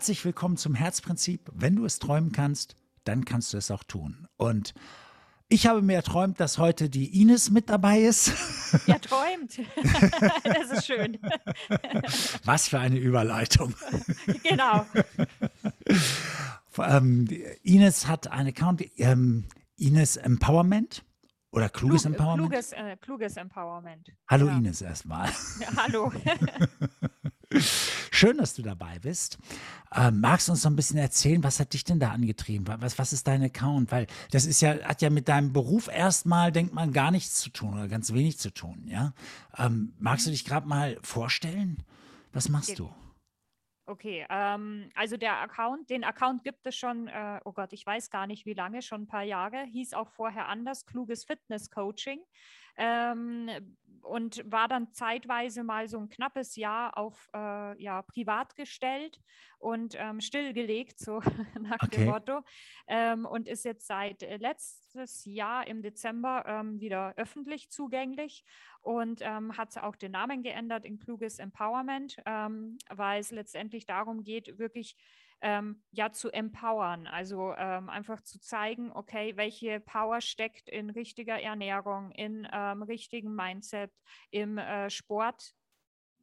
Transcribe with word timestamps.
Herzlich 0.00 0.24
willkommen 0.24 0.56
zum 0.56 0.74
Herzprinzip. 0.74 1.50
Wenn 1.52 1.76
du 1.76 1.84
es 1.84 1.98
träumen 1.98 2.32
kannst, 2.32 2.74
dann 3.04 3.26
kannst 3.26 3.52
du 3.52 3.58
es 3.58 3.70
auch 3.70 3.84
tun. 3.84 4.26
Und 4.38 4.72
ich 5.50 5.66
habe 5.66 5.82
mir 5.82 5.92
erträumt, 5.92 6.40
dass 6.40 6.56
heute 6.56 6.88
die 6.88 7.20
Ines 7.20 7.50
mit 7.50 7.68
dabei 7.68 8.00
ist. 8.00 8.32
Ja, 8.86 8.98
träumt. 8.98 9.58
das 10.44 10.70
ist 10.70 10.86
schön. 10.86 11.18
Was 12.44 12.68
für 12.68 12.78
eine 12.78 12.96
Überleitung. 12.96 13.74
Genau. 14.42 14.86
Ähm, 16.78 17.28
Ines 17.62 18.08
hat 18.08 18.28
einen 18.28 18.48
Account, 18.48 18.82
ähm, 18.96 19.48
Ines 19.76 20.16
Empowerment 20.16 21.04
oder 21.50 21.68
Kluges 21.68 22.04
Klug, 22.04 22.14
Empowerment. 22.14 22.48
Kluges, 22.50 22.72
äh, 22.72 22.96
kluges 22.96 23.36
Empowerment. 23.36 24.08
Hallo 24.28 24.46
Ja. 24.46 24.56
Ines 24.56 24.80
erstmal. 24.80 25.28
Ja, 25.60 25.68
hallo. 25.76 26.10
Schön, 28.20 28.36
dass 28.36 28.52
du 28.52 28.60
dabei 28.60 28.98
bist. 28.98 29.38
Ähm, 29.96 30.20
magst 30.20 30.46
du 30.46 30.52
uns 30.52 30.62
noch 30.62 30.70
ein 30.70 30.76
bisschen 30.76 30.98
erzählen, 30.98 31.42
was 31.42 31.58
hat 31.58 31.72
dich 31.72 31.84
denn 31.84 31.98
da 31.98 32.10
angetrieben? 32.10 32.66
Was, 32.68 32.98
was 32.98 33.14
ist 33.14 33.26
dein 33.26 33.42
Account? 33.42 33.90
Weil 33.92 34.08
das 34.30 34.44
ist 34.44 34.60
ja, 34.60 34.78
hat 34.82 35.00
ja 35.00 35.08
mit 35.08 35.26
deinem 35.26 35.54
Beruf 35.54 35.88
erstmal, 35.88 36.52
denkt 36.52 36.74
man, 36.74 36.92
gar 36.92 37.12
nichts 37.12 37.40
zu 37.40 37.48
tun 37.48 37.72
oder 37.72 37.88
ganz 37.88 38.12
wenig 38.12 38.38
zu 38.38 38.52
tun, 38.52 38.82
ja? 38.84 39.14
Ähm, 39.56 39.94
magst 39.98 40.26
du 40.26 40.30
dich 40.32 40.44
gerade 40.44 40.68
mal 40.68 40.98
vorstellen? 41.00 41.82
Was 42.34 42.50
machst 42.50 42.78
du? 42.78 42.92
Okay, 43.86 44.26
ähm, 44.28 44.90
also 44.94 45.16
der 45.16 45.40
Account, 45.40 45.88
den 45.88 46.04
Account 46.04 46.44
gibt 46.44 46.66
es 46.66 46.76
schon, 46.76 47.08
äh, 47.08 47.40
oh 47.46 47.52
Gott, 47.52 47.72
ich 47.72 47.86
weiß 47.86 48.10
gar 48.10 48.26
nicht 48.26 48.44
wie 48.44 48.52
lange, 48.52 48.82
schon 48.82 49.04
ein 49.04 49.08
paar 49.08 49.22
Jahre, 49.22 49.64
hieß 49.64 49.94
auch 49.94 50.10
vorher 50.10 50.46
anders, 50.46 50.84
kluges 50.84 51.24
Fitness 51.24 51.70
Coaching. 51.70 52.20
Ähm, 52.76 53.50
und 54.02 54.42
war 54.50 54.66
dann 54.68 54.92
zeitweise 54.92 55.62
mal 55.62 55.88
so 55.88 55.98
ein 55.98 56.08
knappes 56.08 56.56
Jahr 56.56 56.96
auf 56.96 57.28
äh, 57.34 57.82
ja, 57.82 58.02
privat 58.02 58.56
gestellt 58.56 59.20
und 59.58 59.94
ähm, 59.98 60.20
stillgelegt, 60.20 60.98
so 60.98 61.20
nach 61.60 61.84
Okay. 61.84 61.88
dem 61.88 62.04
Motto. 62.06 62.40
Ähm, 62.86 63.26
und 63.26 63.48
ist 63.48 63.64
jetzt 63.64 63.86
seit 63.86 64.22
äh, 64.22 64.36
letztes 64.38 65.24
Jahr 65.26 65.66
im 65.66 65.82
Dezember 65.82 66.44
ähm, 66.46 66.80
wieder 66.80 67.14
öffentlich 67.16 67.70
zugänglich 67.70 68.44
und 68.80 69.20
ähm, 69.22 69.56
hat 69.56 69.76
auch 69.78 69.96
den 69.96 70.12
Namen 70.12 70.42
geändert 70.42 70.84
in 70.84 70.98
Kluges 70.98 71.38
Empowerment, 71.38 72.16
ähm, 72.26 72.78
weil 72.88 73.20
es 73.20 73.30
letztendlich 73.30 73.86
darum 73.86 74.24
geht, 74.24 74.58
wirklich 74.58 74.96
ähm, 75.42 75.82
ja 75.90 76.12
zu 76.12 76.30
empowern, 76.30 77.06
also 77.06 77.54
ähm, 77.56 77.88
einfach 77.88 78.20
zu 78.22 78.40
zeigen, 78.40 78.92
okay, 78.92 79.36
welche 79.36 79.80
Power 79.80 80.20
steckt 80.20 80.68
in 80.68 80.90
richtiger 80.90 81.40
Ernährung, 81.40 82.10
in 82.12 82.46
ähm, 82.52 82.82
richtigen 82.82 83.34
Mindset, 83.34 83.90
im 84.30 84.58
äh, 84.58 84.90
Sport 84.90 85.54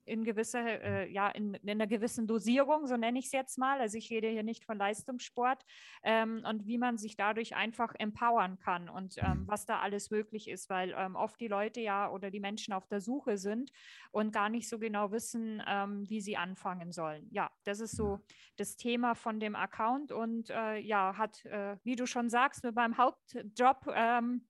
in 0.07 0.23
gewisser, 0.23 0.81
äh, 0.81 1.11
ja, 1.11 1.29
in, 1.29 1.53
in 1.55 1.69
einer 1.69 1.87
gewissen 1.87 2.27
Dosierung, 2.27 2.87
so 2.87 2.97
nenne 2.97 3.19
ich 3.19 3.25
es 3.25 3.31
jetzt 3.31 3.57
mal. 3.57 3.79
Also 3.79 3.97
ich 3.97 4.09
rede 4.09 4.29
hier 4.29 4.43
nicht 4.43 4.65
von 4.65 4.77
Leistungssport 4.77 5.63
ähm, 6.03 6.43
und 6.47 6.65
wie 6.65 6.77
man 6.77 6.97
sich 6.97 7.15
dadurch 7.15 7.55
einfach 7.55 7.93
empowern 7.97 8.57
kann 8.59 8.89
und 8.89 9.17
ähm, 9.17 9.43
was 9.47 9.65
da 9.65 9.79
alles 9.79 10.09
möglich 10.09 10.47
ist, 10.47 10.69
weil 10.69 10.93
ähm, 10.97 11.15
oft 11.15 11.39
die 11.39 11.47
Leute 11.47 11.81
ja 11.81 12.09
oder 12.09 12.31
die 12.31 12.39
Menschen 12.39 12.73
auf 12.73 12.87
der 12.87 13.01
Suche 13.01 13.37
sind 13.37 13.71
und 14.11 14.31
gar 14.31 14.49
nicht 14.49 14.69
so 14.69 14.79
genau 14.79 15.11
wissen, 15.11 15.61
ähm, 15.67 16.09
wie 16.09 16.21
sie 16.21 16.37
anfangen 16.37 16.91
sollen. 16.91 17.27
Ja, 17.31 17.51
das 17.63 17.79
ist 17.79 17.95
so 17.95 18.19
das 18.55 18.77
Thema 18.77 19.15
von 19.15 19.39
dem 19.39 19.55
Account 19.55 20.11
und 20.11 20.49
äh, 20.49 20.77
ja, 20.77 21.17
hat, 21.17 21.45
äh, 21.45 21.77
wie 21.83 21.95
du 21.95 22.05
schon 22.05 22.29
sagst, 22.29 22.63
mit 22.63 22.75
meinem 22.75 22.97
Hauptjob 22.97 23.87
ähm, 23.93 24.45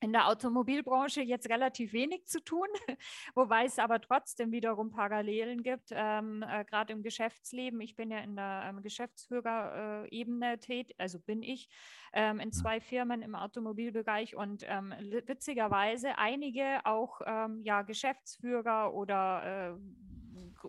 in 0.00 0.12
der 0.12 0.28
Automobilbranche 0.28 1.22
jetzt 1.22 1.48
relativ 1.48 1.92
wenig 1.92 2.26
zu 2.26 2.42
tun, 2.42 2.66
wobei 3.34 3.64
es 3.64 3.78
aber 3.78 4.00
trotzdem 4.00 4.52
wiederum 4.52 4.90
Parallelen 4.90 5.62
gibt, 5.62 5.90
ähm, 5.92 6.44
äh, 6.48 6.64
gerade 6.64 6.92
im 6.92 7.02
Geschäftsleben. 7.02 7.80
Ich 7.80 7.96
bin 7.96 8.10
ja 8.10 8.18
in 8.18 8.36
der 8.36 8.66
ähm, 8.68 8.82
Geschäftsführerebene 8.82 10.58
tätig, 10.58 10.94
also 10.98 11.18
bin 11.18 11.42
ich 11.42 11.68
ähm, 12.12 12.40
in 12.40 12.52
zwei 12.52 12.80
Firmen 12.80 13.22
im 13.22 13.34
Automobilbereich 13.34 14.36
und 14.36 14.64
ähm, 14.66 14.94
witzigerweise 15.26 16.18
einige 16.18 16.80
auch 16.84 17.20
ähm, 17.24 17.62
ja, 17.62 17.82
Geschäftsführer 17.82 18.92
oder 18.92 19.74
äh, 19.74 20.15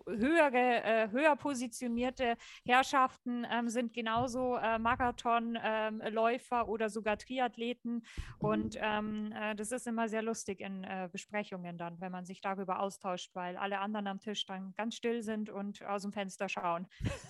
höhere, 0.06 0.82
äh, 0.84 1.10
höher 1.10 1.36
positionierte 1.36 2.36
Herrschaften 2.64 3.46
ähm, 3.50 3.68
sind 3.68 3.94
genauso 3.94 4.56
äh, 4.56 4.78
Marathonläufer 4.78 6.68
oder 6.68 6.88
sogar 6.88 7.18
Triathleten. 7.18 8.04
Und 8.38 8.76
ähm, 8.80 9.32
äh, 9.32 9.54
das 9.54 9.72
ist 9.72 9.86
immer 9.86 10.08
sehr 10.08 10.22
lustig 10.22 10.60
in 10.60 10.86
Besprechungen 11.12 11.76
dann, 11.78 12.00
wenn 12.00 12.12
man 12.12 12.24
sich 12.24 12.40
darüber 12.40 12.80
austauscht, 12.80 13.30
weil 13.34 13.56
alle 13.56 13.78
anderen 13.80 14.06
am 14.06 14.20
Tisch 14.20 14.46
dann 14.46 14.72
ganz 14.76 14.94
still 14.96 15.22
sind 15.22 15.50
und 15.50 15.84
aus 15.84 16.02
dem 16.02 16.12
Fenster 16.12 16.48
schauen. 16.48 16.86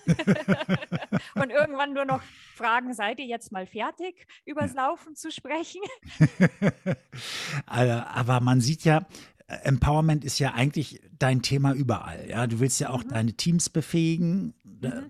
und 1.35 1.51
irgendwann 1.51 1.93
nur 1.93 2.05
noch 2.05 2.23
fragen, 2.55 2.95
seid 2.95 3.19
ihr 3.21 3.27
jetzt 3.27 3.53
mal 3.53 3.67
fertig, 3.67 4.27
übers 4.45 4.75
Laufen 4.75 5.15
zu 5.15 5.31
sprechen? 5.31 5.81
Aber 7.67 8.41
man 8.41 8.61
sieht 8.61 8.85
ja, 8.85 9.07
Empowerment 9.49 10.25
ist 10.25 10.39
ja 10.39 10.53
eigentlich 10.55 11.01
dein 11.19 11.43
Thema 11.43 11.73
überall. 11.73 12.29
Ja, 12.29 12.47
du 12.47 12.61
willst 12.61 12.81
ja 12.81 12.91
auch 12.91 13.03
deine 13.03 13.33
Teams 13.33 13.71
befähigen, 13.71 14.55
da- 14.65 15.05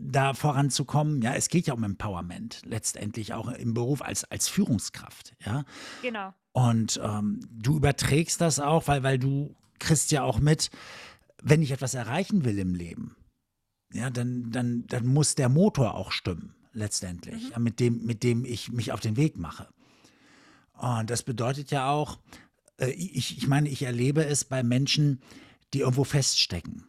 da 0.00 0.34
voranzukommen. 0.34 1.22
Ja, 1.22 1.34
es 1.34 1.48
geht 1.48 1.66
ja 1.66 1.74
um 1.74 1.82
Empowerment 1.84 2.62
letztendlich 2.66 3.32
auch 3.34 3.48
im 3.48 3.74
Beruf 3.74 4.02
als, 4.02 4.24
als 4.24 4.48
Führungskraft. 4.48 5.34
Ja, 5.44 5.64
genau. 6.02 6.34
und 6.52 7.00
ähm, 7.02 7.40
du 7.50 7.76
überträgst 7.76 8.40
das 8.40 8.60
auch, 8.60 8.86
weil, 8.88 9.02
weil 9.02 9.18
du 9.18 9.54
kriegst 9.78 10.10
ja 10.12 10.22
auch 10.22 10.38
mit, 10.38 10.70
wenn 11.42 11.62
ich 11.62 11.70
etwas 11.70 11.94
erreichen 11.94 12.44
will 12.44 12.58
im 12.58 12.74
Leben, 12.74 13.16
ja, 13.92 14.10
dann, 14.10 14.50
dann, 14.50 14.86
dann 14.86 15.06
muss 15.06 15.34
der 15.34 15.48
Motor 15.48 15.94
auch 15.94 16.12
stimmen, 16.12 16.54
letztendlich, 16.74 17.50
ja, 17.50 17.58
mit, 17.58 17.80
dem, 17.80 18.04
mit 18.04 18.22
dem 18.22 18.44
ich 18.44 18.70
mich 18.70 18.92
auf 18.92 19.00
den 19.00 19.16
Weg 19.16 19.38
mache. 19.38 19.66
Und 20.74 21.10
das 21.10 21.22
bedeutet 21.22 21.70
ja 21.70 21.90
auch, 21.90 22.18
äh, 22.78 22.90
ich, 22.90 23.38
ich 23.38 23.46
meine, 23.46 23.68
ich 23.68 23.82
erlebe 23.82 24.24
es 24.24 24.44
bei 24.44 24.62
Menschen, 24.62 25.20
die 25.74 25.80
irgendwo 25.80 26.04
feststecken. 26.04 26.84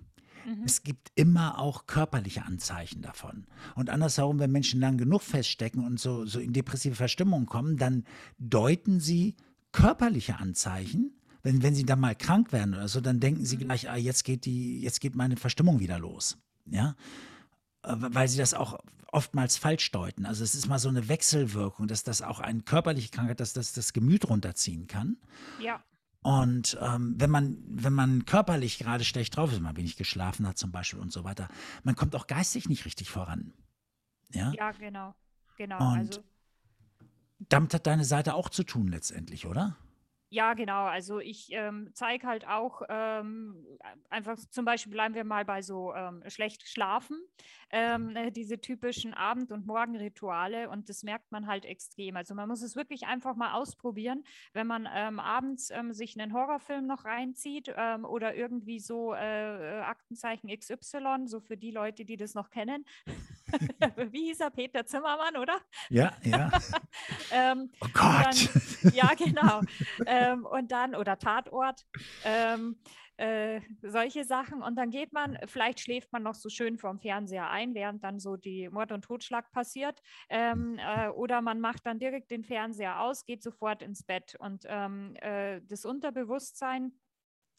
Es 0.66 0.84
gibt 0.84 1.12
immer 1.16 1.60
auch 1.60 1.86
körperliche 1.86 2.44
Anzeichen 2.44 3.02
davon. 3.02 3.46
Und 3.76 3.90
andersherum, 3.90 4.40
wenn 4.40 4.52
Menschen 4.52 4.80
lang 4.80 4.98
genug 4.98 5.22
feststecken 5.22 5.86
und 5.86 6.00
so, 6.00 6.26
so 6.26 6.40
in 6.40 6.54
depressive 6.54 6.96
Verstimmung 6.96 7.46
kommen, 7.46 7.78
dann 7.78 8.04
deuten 8.40 9.00
sie 9.00 9.36
körperliche 9.72 10.40
Anzeichen. 10.40 11.12
Wenn, 11.44 11.62
wenn 11.62 11.76
sie 11.76 11.86
dann 11.86 12.00
mal 12.00 12.16
krank 12.16 12.52
werden 12.52 12.74
oder 12.74 12.88
so, 12.88 13.00
dann 13.00 13.20
denken 13.20 13.46
sie 13.46 13.58
gleich, 13.58 13.90
ah, 13.90 13.96
jetzt 13.96 14.24
geht 14.24 14.46
die, 14.46 14.82
jetzt 14.82 15.00
geht 15.02 15.16
meine 15.16 15.38
Verstimmung 15.38 15.80
wieder 15.80 16.00
los. 16.00 16.38
Ja. 16.66 16.96
Äh, 17.84 17.96
Weil 17.98 18.28
sie 18.28 18.38
das 18.38 18.54
auch 18.54 18.80
oftmals 19.12 19.58
falsch 19.58 19.92
deuten. 19.92 20.26
Also 20.26 20.44
es 20.44 20.56
ist 20.56 20.68
mal 20.68 20.80
so 20.80 20.90
eine 20.90 21.08
Wechselwirkung, 21.08 21.88
dass 21.88 22.04
das 22.04 22.22
auch 22.22 22.40
eine 22.40 22.62
körperliche 22.62 23.10
Krankheit, 23.10 23.40
dass 23.40 23.54
das 23.54 23.74
das 23.74 23.94
Gemüt 23.94 24.30
runterziehen 24.30 24.88
kann. 24.88 25.18
Ja. 25.60 25.84
Und 26.22 26.78
ähm, 26.82 27.16
wenn 27.18 27.30
man, 27.30 27.58
wenn 27.66 27.94
man 27.94 28.26
körperlich 28.26 28.78
gerade 28.78 29.06
schlecht 29.06 29.38
drauf 29.38 29.52
ist, 29.54 29.62
mal 29.62 29.78
wenig 29.78 29.96
geschlafen 29.96 30.46
hat 30.48 30.58
zum 30.58 30.72
Beispiel 30.72 31.00
und 31.00 31.14
so 31.14 31.24
weiter, 31.24 31.48
man 31.84 31.96
kommt 31.96 32.16
auch 32.16 32.28
geistig 32.28 32.68
nicht 32.68 32.86
richtig 32.86 33.10
voran. 33.10 33.54
Ja. 34.34 34.52
Ja, 34.54 34.72
genau. 34.72 35.16
Genau. 35.58 35.78
Und 35.78 35.98
also 35.98 36.24
Damit 37.50 37.74
hat 37.74 37.88
deine 37.88 38.06
Seite 38.06 38.34
auch 38.34 38.50
zu 38.50 38.64
tun 38.64 38.90
letztendlich, 38.90 39.46
oder? 39.46 39.78
Ja, 40.32 40.54
genau. 40.54 40.86
Also 40.86 41.20
ich 41.20 41.48
ähm, 41.52 41.90
zeige 41.94 42.28
halt 42.28 42.48
auch 42.48 42.84
ähm, 42.88 43.66
einfach 44.10 44.38
zum 44.38 44.64
Beispiel 44.64 44.92
bleiben 44.92 45.16
wir 45.16 45.24
mal 45.24 45.44
bei 45.44 45.64
so 45.64 45.94
ähm, 45.96 46.24
schlecht 46.28 46.68
schlafen, 46.68 47.18
ähm, 47.72 48.16
äh, 48.16 48.32
diese 48.32 48.62
typischen 48.62 49.16
Abend- 49.16 49.52
und 49.52 49.66
Morgenrituale 49.66 50.70
und 50.70 50.88
das 50.88 51.04
merkt 51.04 51.32
man 51.32 51.48
halt 51.48 51.66
extrem. 51.66 52.16
Also 52.16 52.36
man 52.36 52.48
muss 52.48 52.62
es 52.62 52.76
wirklich 52.76 53.08
einfach 53.08 53.36
mal 53.36 53.54
ausprobieren, 53.54 54.24
wenn 54.54 54.68
man 54.68 54.88
ähm, 54.94 55.20
abends 55.20 55.72
ähm, 55.72 55.94
sich 55.94 56.20
einen 56.20 56.34
Horrorfilm 56.34 56.86
noch 56.86 57.06
reinzieht 57.06 57.70
oder 57.70 58.36
irgendwie 58.36 58.80
so 58.80 59.14
äh, 59.14 59.80
äh, 59.80 59.82
Aktenzeichen 59.82 60.50
XY, 60.50 61.26
so 61.26 61.40
für 61.40 61.58
die 61.58 61.72
Leute, 61.72 62.06
die 62.06 62.18
das 62.18 62.34
noch 62.34 62.50
kennen. 62.50 62.86
Wie 64.12 64.26
hieß 64.28 64.42
er? 64.42 64.52
Peter 64.52 64.86
Zimmermann, 64.86 65.38
oder? 65.38 65.60
Ja, 65.90 66.16
ja. 66.24 66.52
Oh 67.82 67.88
Gott. 67.94 68.50
Dann, 68.84 68.92
ja, 68.94 69.14
genau. 69.14 69.62
ähm, 70.20 70.46
und 70.46 70.72
dann, 70.72 70.96
oder 70.96 71.18
Tatort, 71.18 71.86
ähm, 72.24 72.80
äh, 73.18 73.62
solche 73.82 74.24
Sachen. 74.24 74.62
Und 74.62 74.76
dann 74.76 74.92
geht 74.92 75.12
man, 75.12 75.38
vielleicht 75.46 75.82
schläft 75.82 76.12
man 76.14 76.24
noch 76.24 76.36
so 76.36 76.50
schön 76.50 76.78
vorm 76.78 77.00
Fernseher 77.00 77.50
ein, 77.50 77.74
während 77.74 78.04
dann 78.04 78.20
so 78.20 78.38
die 78.38 78.70
Mord 78.70 78.92
und 78.92 79.04
Totschlag 79.04 79.52
passiert. 79.52 80.02
Ähm, 80.30 80.80
äh, 80.80 81.10
oder 81.10 81.42
man 81.42 81.60
macht 81.60 81.86
dann 81.86 82.00
direkt 82.00 82.32
den 82.32 82.44
Fernseher 82.44 83.02
aus, 83.02 83.26
geht 83.26 83.44
sofort 83.44 83.82
ins 83.82 84.04
Bett. 84.04 84.36
Und 84.40 84.66
ähm, 84.68 85.16
äh, 85.22 85.62
das 85.68 85.84
Unterbewusstsein 85.84 86.94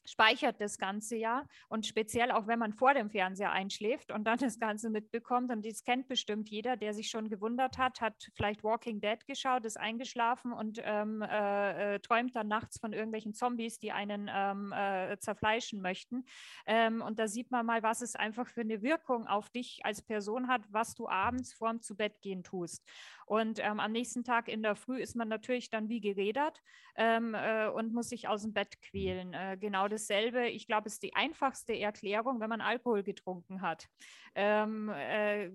speichert 0.04 0.60
das 0.60 0.78
Ganze 0.78 1.16
ja 1.16 1.46
und 1.68 1.86
speziell 1.86 2.30
auch 2.30 2.46
wenn 2.46 2.58
man 2.58 2.72
vor 2.72 2.94
dem 2.94 3.10
Fernseher 3.10 3.52
einschläft 3.52 4.10
und 4.10 4.24
dann 4.24 4.38
das 4.38 4.58
Ganze 4.58 4.90
mitbekommt 4.90 5.50
und 5.50 5.64
das 5.64 5.84
kennt 5.84 6.08
bestimmt 6.08 6.48
jeder, 6.48 6.76
der 6.76 6.94
sich 6.94 7.08
schon 7.08 7.28
gewundert 7.28 7.78
hat, 7.78 8.00
hat 8.00 8.30
vielleicht 8.34 8.64
Walking 8.64 9.00
Dead 9.00 9.24
geschaut, 9.26 9.64
ist 9.64 9.78
eingeschlafen 9.78 10.52
und 10.52 10.80
ähm, 10.82 11.22
äh, 11.22 11.94
äh, 11.94 11.98
träumt 12.00 12.34
dann 12.36 12.48
nachts 12.48 12.78
von 12.78 12.92
irgendwelchen 12.92 13.34
Zombies, 13.34 13.78
die 13.78 13.92
einen 13.92 14.30
ähm, 14.32 14.72
äh, 14.72 15.18
zerfleischen 15.18 15.80
möchten. 15.80 16.24
Ähm, 16.66 17.02
und 17.02 17.18
da 17.18 17.28
sieht 17.28 17.50
man 17.50 17.66
mal, 17.66 17.82
was 17.82 18.00
es 18.02 18.16
einfach 18.16 18.46
für 18.46 18.62
eine 18.62 18.82
Wirkung 18.82 19.26
auf 19.26 19.50
dich 19.50 19.80
als 19.84 20.02
Person 20.02 20.48
hat, 20.48 20.62
was 20.70 20.94
du 20.94 21.08
abends 21.08 21.52
vorm 21.52 21.80
zu 21.80 21.96
Bett 21.96 22.20
gehen 22.20 22.42
tust. 22.42 22.84
Und 23.26 23.60
ähm, 23.60 23.78
am 23.78 23.92
nächsten 23.92 24.24
Tag 24.24 24.48
in 24.48 24.60
der 24.62 24.74
Früh 24.74 25.00
ist 25.00 25.14
man 25.14 25.28
natürlich 25.28 25.70
dann 25.70 25.88
wie 25.88 26.00
gerädert 26.00 26.60
ähm, 26.96 27.34
äh, 27.34 27.68
und 27.68 27.92
muss 27.92 28.08
sich 28.08 28.26
aus 28.26 28.42
dem 28.42 28.52
Bett 28.52 28.82
quälen. 28.82 29.32
Äh, 29.34 29.56
genau 29.56 29.86
dasselbe, 29.90 30.48
ich 30.48 30.66
glaube, 30.66 30.86
ist 30.86 31.02
die 31.02 31.14
einfachste 31.14 31.78
Erklärung, 31.78 32.40
wenn 32.40 32.48
man 32.48 32.60
Alkohol 32.60 33.02
getrunken 33.02 33.60
hat. 33.60 33.88
Ähm, 34.34 34.88
äh, 34.90 35.50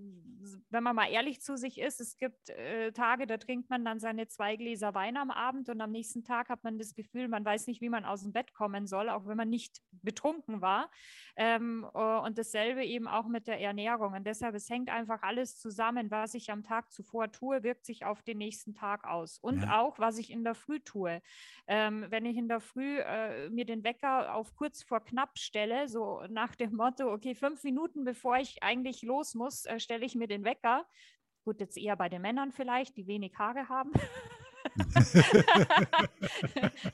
wenn 0.69 0.83
man 0.83 0.95
mal 0.95 1.09
ehrlich 1.09 1.41
zu 1.41 1.55
sich 1.55 1.79
ist, 1.79 2.01
es 2.01 2.17
gibt 2.17 2.49
äh, 2.49 2.91
Tage, 2.91 3.25
da 3.25 3.37
trinkt 3.37 3.69
man 3.69 3.85
dann 3.85 3.99
seine 3.99 4.27
zwei 4.27 4.57
Gläser 4.57 4.93
Wein 4.93 5.15
am 5.17 5.31
Abend 5.31 5.69
und 5.69 5.79
am 5.79 5.91
nächsten 5.91 6.23
Tag 6.23 6.49
hat 6.49 6.63
man 6.63 6.77
das 6.77 6.93
Gefühl, 6.93 7.27
man 7.29 7.45
weiß 7.45 7.67
nicht, 7.67 7.81
wie 7.81 7.89
man 7.89 8.03
aus 8.03 8.23
dem 8.23 8.33
Bett 8.33 8.53
kommen 8.53 8.85
soll, 8.85 9.09
auch 9.09 9.27
wenn 9.27 9.37
man 9.37 9.49
nicht 9.49 9.81
betrunken 9.91 10.61
war. 10.61 10.91
Ähm, 11.37 11.85
und 11.85 12.37
dasselbe 12.37 12.83
eben 12.85 13.07
auch 13.07 13.27
mit 13.27 13.47
der 13.47 13.59
Ernährung. 13.59 14.13
Und 14.13 14.25
deshalb, 14.25 14.55
es 14.55 14.69
hängt 14.69 14.89
einfach 14.89 15.21
alles 15.23 15.57
zusammen, 15.57 16.11
was 16.11 16.33
ich 16.33 16.51
am 16.51 16.63
Tag 16.63 16.91
zuvor 16.91 17.31
tue, 17.31 17.63
wirkt 17.63 17.85
sich 17.85 18.05
auf 18.05 18.23
den 18.23 18.37
nächsten 18.37 18.73
Tag 18.73 19.05
aus. 19.05 19.37
Und 19.39 19.63
ja. 19.63 19.81
auch, 19.81 19.99
was 19.99 20.17
ich 20.17 20.31
in 20.31 20.43
der 20.43 20.55
Früh 20.55 20.79
tue. 20.79 21.21
Ähm, 21.67 22.05
wenn 22.09 22.25
ich 22.25 22.37
in 22.37 22.47
der 22.47 22.59
Früh 22.59 22.99
äh, 22.99 23.49
mir 23.49 23.65
den 23.65 23.83
Wecker 23.83 24.24
auf 24.25 24.55
kurz 24.55 24.83
vor 24.83 25.03
knapp 25.03 25.37
stelle, 25.37 25.87
so 25.87 26.21
nach 26.29 26.55
dem 26.55 26.75
Motto, 26.75 27.11
okay, 27.11 27.35
fünf 27.35 27.63
Minuten 27.63 28.03
bevor 28.03 28.37
ich 28.37 28.61
eigentlich 28.63 29.01
los 29.03 29.35
muss, 29.35 29.65
äh, 29.65 29.79
stelle 29.79 30.05
ich 30.05 30.15
mir 30.15 30.27
den 30.27 30.43
Wecker. 30.43 30.85
Gut, 31.43 31.59
jetzt 31.59 31.77
eher 31.77 31.95
bei 31.95 32.09
den 32.09 32.21
Männern 32.21 32.51
vielleicht, 32.51 32.97
die 32.97 33.07
wenig 33.07 33.37
Haare 33.37 33.69
haben. 33.69 33.91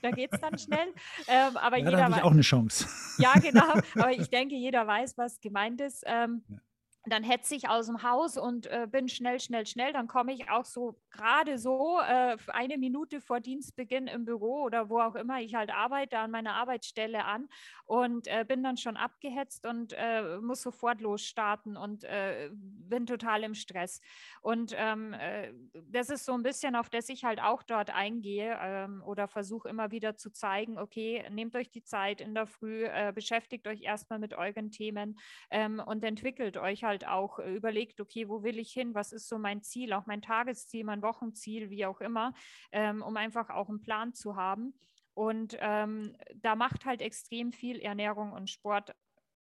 da 0.01 0.11
geht 0.11 0.33
es 0.33 0.41
dann 0.41 0.57
schnell. 0.57 0.93
Ähm, 1.27 1.55
aber 1.55 1.77
ja, 1.77 1.85
jeder 1.85 1.97
da 1.97 2.03
habe 2.03 2.15
ich 2.15 2.21
auch 2.21 2.31
eine 2.31 2.41
Chance. 2.41 2.87
ja, 3.17 3.33
genau. 3.33 3.73
Aber 3.95 4.11
ich 4.11 4.29
denke, 4.29 4.55
jeder 4.55 4.85
weiß, 4.85 5.17
was 5.17 5.39
gemeint 5.39 5.79
ist. 5.79 6.03
Ähm, 6.05 6.43
ja 6.49 6.57
dann 7.05 7.23
hetze 7.23 7.55
ich 7.55 7.67
aus 7.67 7.87
dem 7.87 8.03
Haus 8.03 8.37
und 8.37 8.67
äh, 8.67 8.87
bin 8.89 9.09
schnell, 9.09 9.39
schnell, 9.39 9.65
schnell. 9.65 9.91
Dann 9.91 10.07
komme 10.07 10.33
ich 10.33 10.49
auch 10.51 10.65
so 10.65 10.99
gerade 11.09 11.57
so 11.57 11.99
äh, 11.99 12.37
eine 12.47 12.77
Minute 12.77 13.21
vor 13.21 13.39
Dienstbeginn 13.39 14.05
im 14.05 14.23
Büro 14.23 14.61
oder 14.61 14.89
wo 14.89 14.99
auch 14.99 15.15
immer 15.15 15.41
ich 15.41 15.55
halt 15.55 15.71
arbeite, 15.71 16.19
an 16.19 16.29
meiner 16.29 16.53
Arbeitsstelle 16.53 17.25
an 17.25 17.49
und 17.85 18.27
äh, 18.27 18.45
bin 18.47 18.61
dann 18.61 18.77
schon 18.77 18.97
abgehetzt 18.97 19.65
und 19.65 19.93
äh, 19.97 20.37
muss 20.41 20.61
sofort 20.61 21.01
losstarten 21.01 21.75
und 21.75 22.03
äh, 22.03 22.49
bin 22.53 23.07
total 23.07 23.43
im 23.43 23.55
Stress. 23.55 23.99
Und 24.41 24.75
ähm, 24.77 25.13
äh, 25.13 25.53
das 25.73 26.09
ist 26.09 26.25
so 26.25 26.33
ein 26.33 26.43
bisschen, 26.43 26.75
auf 26.75 26.89
das 26.89 27.09
ich 27.09 27.23
halt 27.23 27.41
auch 27.41 27.63
dort 27.63 27.89
eingehe 27.89 28.57
ähm, 28.61 29.01
oder 29.03 29.27
versuche 29.27 29.69
immer 29.69 29.89
wieder 29.89 30.17
zu 30.17 30.31
zeigen, 30.31 30.77
okay, 30.77 31.25
nehmt 31.31 31.55
euch 31.55 31.71
die 31.71 31.83
Zeit 31.83 32.21
in 32.21 32.35
der 32.35 32.45
Früh, 32.45 32.87
beschäftigt 33.13 33.67
euch 33.67 33.81
erstmal 33.81 34.19
mit 34.19 34.33
euren 34.33 34.71
Themen 34.71 35.17
ähm, 35.49 35.81
und 35.83 36.03
entwickelt 36.03 36.57
euch 36.57 36.83
halt 36.83 36.90
halt 36.91 37.07
auch 37.07 37.39
äh, 37.39 37.55
überlegt, 37.55 38.01
okay, 38.01 38.27
wo 38.27 38.43
will 38.43 38.59
ich 38.59 38.71
hin? 38.71 38.93
Was 38.93 39.13
ist 39.13 39.29
so 39.29 39.37
mein 39.37 39.63
Ziel, 39.63 39.93
auch 39.93 40.05
mein 40.05 40.21
Tagesziel, 40.21 40.83
mein 40.83 41.01
Wochenziel, 41.01 41.69
wie 41.69 41.85
auch 41.85 42.01
immer, 42.01 42.33
ähm, 42.71 43.01
um 43.01 43.15
einfach 43.17 43.49
auch 43.49 43.69
einen 43.69 43.81
Plan 43.81 44.13
zu 44.13 44.35
haben. 44.35 44.73
Und 45.13 45.57
ähm, 45.59 46.15
da 46.35 46.55
macht 46.55 46.85
halt 46.85 47.01
extrem 47.01 47.51
viel 47.53 47.79
Ernährung 47.79 48.33
und 48.33 48.49
Sport 48.49 48.93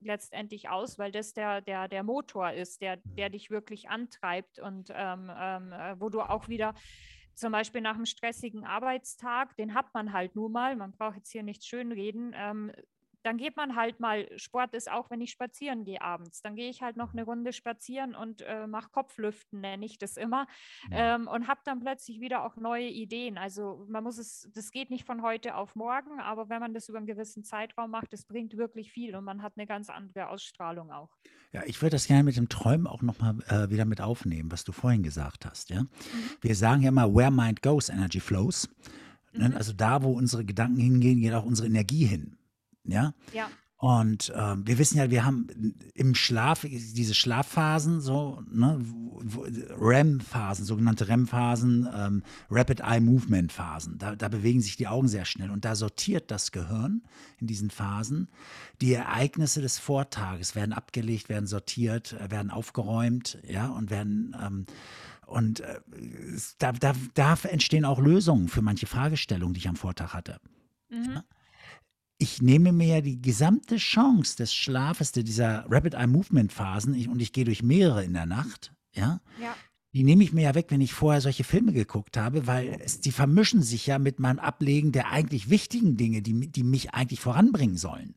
letztendlich 0.00 0.68
aus, 0.68 0.98
weil 0.98 1.12
das 1.12 1.32
der, 1.32 1.60
der, 1.60 1.88
der 1.88 2.02
Motor 2.02 2.52
ist, 2.52 2.82
der, 2.82 2.96
der 2.96 3.30
dich 3.30 3.50
wirklich 3.50 3.88
antreibt 3.88 4.58
und 4.58 4.90
ähm, 4.94 5.30
ähm, 5.34 5.72
äh, 5.72 6.00
wo 6.00 6.08
du 6.08 6.20
auch 6.20 6.48
wieder 6.48 6.74
zum 7.34 7.52
Beispiel 7.52 7.80
nach 7.80 7.94
einem 7.94 8.06
stressigen 8.06 8.64
Arbeitstag, 8.64 9.56
den 9.56 9.74
hat 9.74 9.92
man 9.94 10.12
halt 10.12 10.34
nur 10.34 10.50
mal, 10.50 10.76
man 10.76 10.92
braucht 10.92 11.16
jetzt 11.16 11.30
hier 11.30 11.42
nicht 11.42 11.64
schönreden, 11.64 12.34
ähm, 12.34 12.72
dann 13.26 13.38
geht 13.38 13.56
man 13.56 13.74
halt 13.74 13.98
mal, 13.98 14.28
Sport 14.36 14.72
ist 14.74 14.88
auch, 14.88 15.10
wenn 15.10 15.20
ich 15.20 15.32
spazieren 15.32 15.84
gehe 15.84 16.00
abends, 16.00 16.42
dann 16.42 16.54
gehe 16.54 16.70
ich 16.70 16.80
halt 16.80 16.96
noch 16.96 17.12
eine 17.12 17.24
Runde 17.24 17.52
spazieren 17.52 18.14
und 18.14 18.42
äh, 18.42 18.68
mache 18.68 18.88
Kopflüften, 18.90 19.60
nenne 19.60 19.84
ich 19.84 19.98
das 19.98 20.16
immer, 20.16 20.46
ja. 20.92 21.16
ähm, 21.16 21.26
und 21.26 21.48
habe 21.48 21.60
dann 21.64 21.80
plötzlich 21.80 22.20
wieder 22.20 22.44
auch 22.44 22.54
neue 22.56 22.86
Ideen. 22.86 23.36
Also 23.36 23.84
man 23.88 24.04
muss 24.04 24.18
es, 24.18 24.48
das 24.54 24.70
geht 24.70 24.90
nicht 24.90 25.04
von 25.04 25.22
heute 25.22 25.56
auf 25.56 25.74
morgen, 25.74 26.20
aber 26.20 26.48
wenn 26.48 26.60
man 26.60 26.72
das 26.72 26.88
über 26.88 26.98
einen 26.98 27.08
gewissen 27.08 27.42
Zeitraum 27.42 27.90
macht, 27.90 28.12
das 28.12 28.24
bringt 28.24 28.56
wirklich 28.56 28.92
viel 28.92 29.16
und 29.16 29.24
man 29.24 29.42
hat 29.42 29.54
eine 29.56 29.66
ganz 29.66 29.90
andere 29.90 30.28
Ausstrahlung 30.28 30.92
auch. 30.92 31.10
Ja, 31.52 31.64
ich 31.66 31.82
würde 31.82 31.96
das 31.96 32.06
gerne 32.06 32.22
mit 32.22 32.36
dem 32.36 32.48
Träumen 32.48 32.86
auch 32.86 33.02
nochmal 33.02 33.40
äh, 33.48 33.70
wieder 33.70 33.86
mit 33.86 34.00
aufnehmen, 34.00 34.52
was 34.52 34.62
du 34.62 34.70
vorhin 34.70 35.02
gesagt 35.02 35.46
hast. 35.46 35.70
Ja? 35.70 35.82
Mhm. 35.82 35.88
Wir 36.42 36.54
sagen 36.54 36.82
ja 36.82 36.90
immer, 36.90 37.12
where 37.12 37.32
mind 37.32 37.60
goes, 37.60 37.88
energy 37.88 38.20
flows. 38.20 38.68
Ne? 39.32 39.48
Mhm. 39.48 39.56
Also 39.56 39.72
da, 39.72 40.04
wo 40.04 40.12
unsere 40.12 40.44
Gedanken 40.44 40.78
hingehen, 40.78 41.20
geht 41.20 41.34
auch 41.34 41.44
unsere 41.44 41.66
Energie 41.66 42.06
hin. 42.06 42.38
Ja. 42.88 43.14
Ja. 43.32 43.48
Und 43.78 44.32
ähm, 44.34 44.66
wir 44.66 44.78
wissen 44.78 44.96
ja, 44.96 45.10
wir 45.10 45.26
haben 45.26 45.74
im 45.92 46.14
Schlaf 46.14 46.62
diese 46.62 47.14
Schlafphasen, 47.14 48.00
so 48.00 48.42
ne, 48.50 48.82
REM-Phasen, 49.78 50.64
sogenannte 50.64 51.08
REM-Phasen, 51.08 51.86
ähm, 51.94 52.22
Rapid 52.50 52.80
Eye 52.80 53.00
Movement 53.00 53.52
Phasen. 53.52 53.98
Da, 53.98 54.16
da, 54.16 54.28
bewegen 54.28 54.62
sich 54.62 54.76
die 54.76 54.88
Augen 54.88 55.08
sehr 55.08 55.26
schnell 55.26 55.50
und 55.50 55.66
da 55.66 55.74
sortiert 55.74 56.30
das 56.30 56.52
Gehirn 56.52 57.02
in 57.38 57.48
diesen 57.48 57.68
Phasen. 57.68 58.28
Die 58.80 58.94
Ereignisse 58.94 59.60
des 59.60 59.78
Vortages 59.78 60.54
werden 60.54 60.72
abgelegt, 60.72 61.28
werden 61.28 61.46
sortiert, 61.46 62.14
äh, 62.14 62.30
werden 62.30 62.50
aufgeräumt, 62.50 63.38
ja 63.46 63.66
und 63.66 63.90
werden 63.90 64.34
ähm, 64.42 64.64
und 65.26 65.60
äh, 65.60 65.80
da, 66.58 66.72
da, 66.72 66.94
da 67.12 67.38
entstehen 67.42 67.84
auch 67.84 67.98
Lösungen 67.98 68.48
für 68.48 68.62
manche 68.62 68.86
Fragestellungen, 68.86 69.52
die 69.52 69.58
ich 69.58 69.68
am 69.68 69.76
Vortag 69.76 70.14
hatte. 70.14 70.40
Mhm. 70.88 71.12
Ja? 71.12 71.24
Ich 72.18 72.40
nehme 72.40 72.72
mir 72.72 72.86
ja 72.86 73.00
die 73.00 73.20
gesamte 73.20 73.76
Chance 73.76 74.36
des 74.36 74.54
Schlafes, 74.54 75.12
dieser 75.12 75.66
Rapid 75.68 75.94
Eye 75.94 76.06
Movement 76.06 76.52
Phasen, 76.52 76.94
ich, 76.94 77.08
und 77.08 77.20
ich 77.20 77.32
gehe 77.32 77.44
durch 77.44 77.62
mehrere 77.62 78.04
in 78.04 78.14
der 78.14 78.26
Nacht, 78.26 78.72
ja, 78.94 79.20
ja. 79.40 79.54
die 79.92 80.02
nehme 80.02 80.24
ich 80.24 80.32
mir 80.32 80.42
ja 80.42 80.54
weg, 80.54 80.66
wenn 80.70 80.80
ich 80.80 80.94
vorher 80.94 81.20
solche 81.20 81.44
Filme 81.44 81.72
geguckt 81.72 82.16
habe, 82.16 82.46
weil 82.46 82.80
es, 82.82 83.00
die 83.00 83.12
vermischen 83.12 83.62
sich 83.62 83.86
ja 83.86 83.98
mit 83.98 84.18
meinem 84.18 84.38
Ablegen 84.38 84.92
der 84.92 85.10
eigentlich 85.10 85.50
wichtigen 85.50 85.96
Dinge, 85.96 86.22
die, 86.22 86.50
die 86.50 86.64
mich 86.64 86.94
eigentlich 86.94 87.20
voranbringen 87.20 87.76
sollen. 87.76 88.14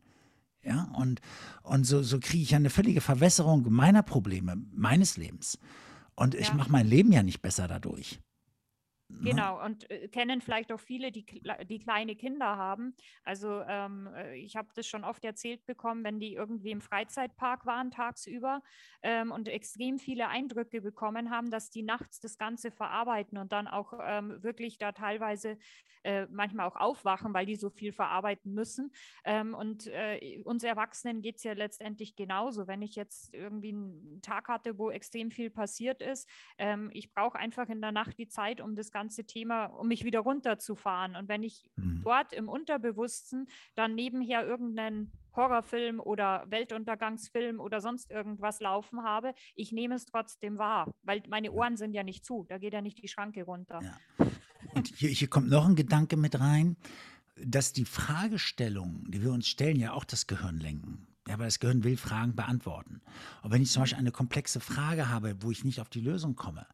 Ja, 0.64 0.90
und, 0.96 1.22
und 1.64 1.86
so, 1.86 2.04
so 2.04 2.20
kriege 2.20 2.44
ich 2.44 2.52
ja 2.52 2.58
eine 2.58 2.70
völlige 2.70 3.02
Verwässerung 3.02 3.66
meiner 3.70 4.04
Probleme, 4.04 4.58
meines 4.74 5.18
Lebens. 5.18 5.58
Und 6.16 6.36
ich 6.36 6.50
ja. 6.50 6.54
mache 6.54 6.72
mein 6.72 6.86
Leben 6.86 7.12
ja 7.14 7.24
nicht 7.24 7.42
besser 7.42 7.68
dadurch. 7.68 8.20
Ne? 9.10 9.32
Genau, 9.32 9.64
und 9.64 9.90
äh, 9.90 10.08
kennen 10.08 10.40
vielleicht 10.40 10.72
auch 10.72 10.80
viele, 10.80 11.12
die, 11.12 11.26
die 11.68 11.80
kleine 11.80 12.16
Kinder 12.16 12.58
haben. 12.58 12.96
Also 13.24 13.62
ähm, 13.68 14.08
äh, 14.16 14.36
ich 14.38 14.56
habe 14.56 14.70
das 14.76 14.86
schon 14.88 15.04
oft 15.04 15.26
erzählt 15.26 15.66
bekommen, 15.66 16.04
wenn 16.04 16.20
die 16.20 16.34
irgendwie 16.36 16.70
im 16.70 16.80
Freizeitpark 16.80 17.66
waren 17.66 17.90
tagsüber 17.90 18.62
ähm, 19.02 19.32
und 19.32 19.48
extrem 19.48 19.98
viele 19.98 20.28
Eindrücke 20.28 20.82
bekommen 20.82 21.32
haben, 21.32 21.50
dass 21.50 21.72
die 21.72 21.82
nachts 21.82 22.20
das 22.20 22.38
Ganze 22.38 22.70
verarbeiten 22.70 23.40
und 23.40 23.52
dann 23.52 23.68
auch 23.68 23.94
ähm, 24.02 24.44
wirklich 24.44 24.78
da 24.78 24.92
teilweise 24.92 25.58
äh, 26.04 26.28
manchmal 26.30 26.68
auch 26.68 26.76
aufwachen, 26.76 27.34
weil 27.34 27.46
die 27.46 27.56
so 27.56 27.70
viel 27.70 27.92
verarbeiten 27.92 28.54
müssen. 28.54 28.92
Ähm, 29.26 29.54
und 29.54 29.88
äh, 29.88 30.40
uns 30.44 30.64
Erwachsenen 30.64 31.22
geht 31.22 31.38
es 31.38 31.44
ja 31.44 31.54
letztendlich 31.54 32.16
genauso. 32.16 32.68
Wenn 32.68 32.82
ich 32.82 32.96
jetzt 32.96 33.34
irgendwie 33.34 33.70
einen 33.70 34.22
Tag 34.22 34.48
hatte, 34.48 34.78
wo 34.78 34.92
extrem 34.92 35.32
viel 35.32 35.50
passiert 35.50 36.02
ist, 36.02 36.30
ähm, 36.58 36.90
ich 36.94 37.12
brauche 37.12 37.38
einfach 37.38 37.68
in 37.70 37.82
der 37.82 37.92
Nacht 37.92 38.18
die 38.18 38.28
Zeit, 38.28 38.62
um 38.62 38.76
das 38.76 38.92
Ganze 38.92 38.99
ganze 39.00 39.24
Thema, 39.24 39.68
um 39.68 39.88
mich 39.88 40.04
wieder 40.04 40.20
runterzufahren. 40.20 41.16
Und 41.16 41.30
wenn 41.30 41.42
ich 41.42 41.70
mhm. 41.78 42.02
dort 42.04 42.34
im 42.34 42.50
Unterbewussten 42.50 43.48
dann 43.76 43.96
nebenher 43.96 44.46
irgendeinen 44.46 45.12
Horrorfilm 45.36 46.02
oder 46.02 46.46
Weltuntergangsfilm 46.50 47.62
oder 47.62 47.80
sonst 47.80 48.12
irgendwas 48.12 48.60
laufen 48.60 49.04
habe, 49.04 49.34
ich 49.56 49.72
nehme 49.72 49.96
es 49.96 50.06
trotzdem 50.06 50.58
wahr, 50.58 50.94
weil 51.04 51.24
meine 51.30 51.54
Ohren 51.54 51.78
sind 51.78 51.94
ja 51.94 52.04
nicht 52.04 52.26
zu, 52.26 52.46
da 52.50 52.58
geht 52.58 52.74
ja 52.74 52.82
nicht 52.82 53.02
die 53.02 53.08
Schranke 53.08 53.44
runter. 53.44 53.80
Ja. 53.82 54.28
Und 54.76 54.90
hier, 54.90 55.10
hier 55.10 55.30
kommt 55.30 55.50
noch 55.50 55.66
ein 55.66 55.76
Gedanke 55.76 56.18
mit 56.18 56.38
rein, 56.42 56.76
dass 57.42 57.72
die 57.72 57.86
Fragestellungen, 57.86 59.10
die 59.10 59.22
wir 59.24 59.32
uns 59.32 59.48
stellen, 59.48 59.78
ja 59.78 59.94
auch 59.94 60.04
das 60.04 60.28
Gehirn 60.28 60.60
lenken. 60.60 61.08
Ja, 61.26 61.40
weil 61.40 61.46
das 61.46 61.60
Gehirn 61.60 61.86
will 61.86 61.96
Fragen 61.96 62.36
beantworten. 62.36 63.02
Und 63.44 63.52
wenn 63.52 63.62
ich 63.62 63.72
zum 63.72 63.84
Beispiel 63.84 64.00
eine 64.00 64.12
komplexe 64.12 64.60
Frage 64.60 65.10
habe, 65.10 65.38
wo 65.42 65.52
ich 65.52 65.64
nicht 65.64 65.80
auf 65.80 65.88
die 65.88 66.02
Lösung 66.02 66.36
komme, 66.36 66.66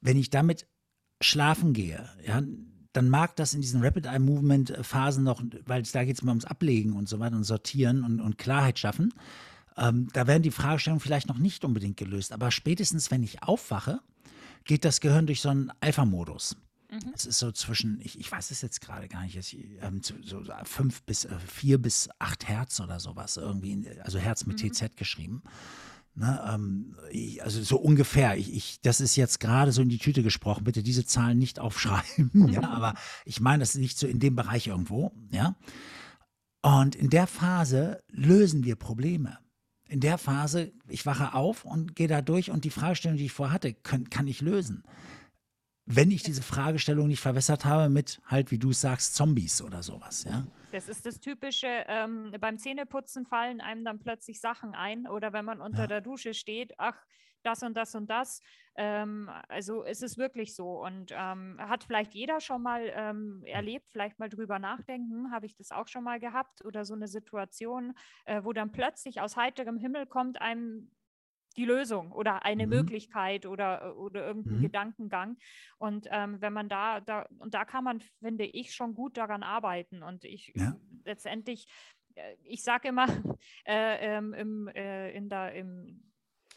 wenn 0.00 0.16
ich 0.16 0.30
damit 0.30 0.66
schlafen 1.20 1.72
gehe, 1.72 2.08
ja, 2.26 2.42
dann 2.92 3.08
mag 3.08 3.36
das 3.36 3.54
in 3.54 3.60
diesen 3.60 3.82
Rapid 3.82 4.06
Eye 4.06 4.18
Movement 4.18 4.76
Phasen 4.82 5.22
noch, 5.22 5.42
weil 5.66 5.82
da 5.82 6.04
geht 6.04 6.16
es 6.16 6.22
mal 6.22 6.32
ums 6.32 6.44
Ablegen 6.44 6.94
und 6.94 7.08
so 7.08 7.20
weiter 7.20 7.36
und 7.36 7.44
sortieren 7.44 8.02
und, 8.02 8.20
und 8.20 8.38
Klarheit 8.38 8.78
schaffen. 8.78 9.14
Ähm, 9.76 10.08
da 10.12 10.26
werden 10.26 10.42
die 10.42 10.50
Fragestellungen 10.50 11.00
vielleicht 11.00 11.28
noch 11.28 11.38
nicht 11.38 11.64
unbedingt 11.64 11.96
gelöst, 11.96 12.32
aber 12.32 12.50
spätestens, 12.50 13.10
wenn 13.10 13.22
ich 13.22 13.42
aufwache, 13.42 14.00
geht 14.64 14.84
das 14.84 15.00
Gehirn 15.00 15.26
durch 15.26 15.40
so 15.40 15.50
einen 15.50 15.72
Alpha-Modus. 15.80 16.56
Mhm. 16.90 17.12
Es 17.14 17.24
ist 17.24 17.38
so 17.38 17.52
zwischen, 17.52 18.00
ich, 18.02 18.18
ich 18.18 18.30
weiß 18.30 18.50
es 18.50 18.62
jetzt 18.62 18.80
gerade 18.80 19.06
gar 19.08 19.22
nicht, 19.22 19.34
jetzt, 19.34 19.54
ähm, 19.80 20.00
so 20.02 20.42
fünf 20.64 21.02
bis 21.02 21.24
äh, 21.24 21.38
vier 21.38 21.78
bis 21.78 22.08
acht 22.18 22.48
Hertz 22.48 22.80
oder 22.80 22.98
sowas 22.98 23.36
irgendwie, 23.36 23.88
also 24.02 24.18
Herz 24.18 24.44
mit 24.46 24.62
mhm. 24.62 24.72
TZ 24.72 24.96
geschrieben. 24.96 25.42
Ne, 26.14 26.42
ähm, 26.52 26.96
ich, 27.10 27.42
also 27.42 27.62
so 27.62 27.78
ungefähr. 27.78 28.36
Ich, 28.36 28.52
ich, 28.54 28.80
das 28.80 29.00
ist 29.00 29.16
jetzt 29.16 29.40
gerade 29.40 29.72
so 29.72 29.82
in 29.82 29.88
die 29.88 29.98
Tüte 29.98 30.22
gesprochen. 30.22 30.64
Bitte 30.64 30.82
diese 30.82 31.04
Zahlen 31.04 31.38
nicht 31.38 31.58
aufschreiben. 31.58 32.48
ja, 32.52 32.68
aber 32.68 32.94
ich 33.24 33.40
meine, 33.40 33.60
das 33.60 33.74
liegt 33.74 33.98
so 33.98 34.06
in 34.06 34.18
dem 34.18 34.36
Bereich 34.36 34.66
irgendwo. 34.66 35.12
Ja. 35.30 35.56
Und 36.62 36.94
in 36.94 37.10
der 37.10 37.26
Phase 37.26 38.02
lösen 38.08 38.64
wir 38.64 38.76
Probleme. 38.76 39.38
In 39.88 40.00
der 40.00 40.18
Phase, 40.18 40.72
ich 40.88 41.06
wache 41.06 41.34
auf 41.34 41.64
und 41.64 41.96
gehe 41.96 42.06
da 42.06 42.22
durch 42.22 42.50
und 42.50 42.64
die 42.64 42.70
Fragestellung, 42.70 43.16
die 43.16 43.26
ich 43.26 43.32
vorher 43.32 43.54
hatte, 43.54 43.72
können, 43.72 44.10
kann 44.10 44.28
ich 44.28 44.40
lösen 44.40 44.84
wenn 45.92 46.10
ich 46.10 46.22
diese 46.22 46.42
Fragestellung 46.42 47.08
nicht 47.08 47.20
verwässert 47.20 47.64
habe 47.64 47.88
mit 47.88 48.20
halt, 48.26 48.50
wie 48.50 48.58
du 48.58 48.72
sagst, 48.72 49.14
Zombies 49.14 49.60
oder 49.60 49.82
sowas, 49.82 50.24
ja. 50.24 50.44
Das 50.72 50.88
ist 50.88 51.04
das 51.04 51.18
Typische, 51.18 51.66
ähm, 51.88 52.32
beim 52.40 52.56
Zähneputzen 52.56 53.26
fallen 53.26 53.60
einem 53.60 53.84
dann 53.84 53.98
plötzlich 53.98 54.40
Sachen 54.40 54.74
ein 54.74 55.08
oder 55.08 55.32
wenn 55.32 55.44
man 55.44 55.60
unter 55.60 55.80
ja. 55.80 55.86
der 55.88 56.00
Dusche 56.00 56.32
steht, 56.32 56.74
ach, 56.78 56.96
das 57.42 57.62
und 57.62 57.76
das 57.76 57.94
und 57.94 58.08
das. 58.08 58.40
Ähm, 58.76 59.30
also 59.48 59.82
es 59.84 60.02
ist 60.02 60.16
wirklich 60.16 60.54
so 60.54 60.84
und 60.84 61.12
ähm, 61.12 61.56
hat 61.58 61.84
vielleicht 61.84 62.14
jeder 62.14 62.40
schon 62.40 62.62
mal 62.62 62.92
ähm, 62.94 63.42
erlebt, 63.44 63.88
vielleicht 63.90 64.18
mal 64.18 64.28
drüber 64.28 64.58
nachdenken, 64.58 65.32
habe 65.32 65.46
ich 65.46 65.56
das 65.56 65.72
auch 65.72 65.88
schon 65.88 66.04
mal 66.04 66.20
gehabt 66.20 66.64
oder 66.64 66.84
so 66.84 66.94
eine 66.94 67.08
Situation, 67.08 67.94
äh, 68.26 68.44
wo 68.44 68.52
dann 68.52 68.70
plötzlich 68.70 69.20
aus 69.20 69.36
heiterem 69.36 69.76
Himmel 69.76 70.06
kommt 70.06 70.40
einem 70.40 70.90
die 71.56 71.64
Lösung 71.64 72.12
oder 72.12 72.44
eine 72.44 72.66
mhm. 72.66 72.70
Möglichkeit 72.70 73.46
oder, 73.46 73.82
äh, 73.82 73.88
oder 73.90 74.26
irgendein 74.26 74.58
mhm. 74.58 74.62
Gedankengang. 74.62 75.36
Und 75.78 76.06
ähm, 76.10 76.40
wenn 76.40 76.52
man 76.52 76.68
da, 76.68 77.00
da, 77.00 77.26
und 77.38 77.54
da 77.54 77.64
kann 77.64 77.84
man, 77.84 78.00
finde 78.20 78.44
ich, 78.44 78.74
schon 78.74 78.94
gut 78.94 79.16
daran 79.16 79.42
arbeiten. 79.42 80.02
Und 80.02 80.24
ich 80.24 80.52
ja. 80.54 80.76
letztendlich, 81.04 81.66
äh, 82.14 82.36
ich 82.44 82.62
sage 82.62 82.88
immer 82.88 83.06
äh, 83.66 84.16
ähm, 84.16 84.34
im, 84.34 84.68
äh, 84.68 85.10
in 85.12 85.28
der, 85.28 85.54
im, 85.54 86.02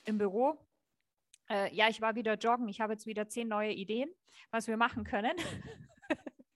im 0.05 0.17
Büro, 0.17 0.57
äh, 1.49 1.73
ja, 1.73 1.89
ich 1.89 2.01
war 2.01 2.15
wieder 2.15 2.35
joggen, 2.35 2.67
ich 2.69 2.81
habe 2.81 2.93
jetzt 2.93 3.05
wieder 3.05 3.27
zehn 3.27 3.47
neue 3.47 3.71
Ideen, 3.71 4.09
was 4.51 4.67
wir 4.67 4.77
machen 4.77 5.03
können. 5.03 5.33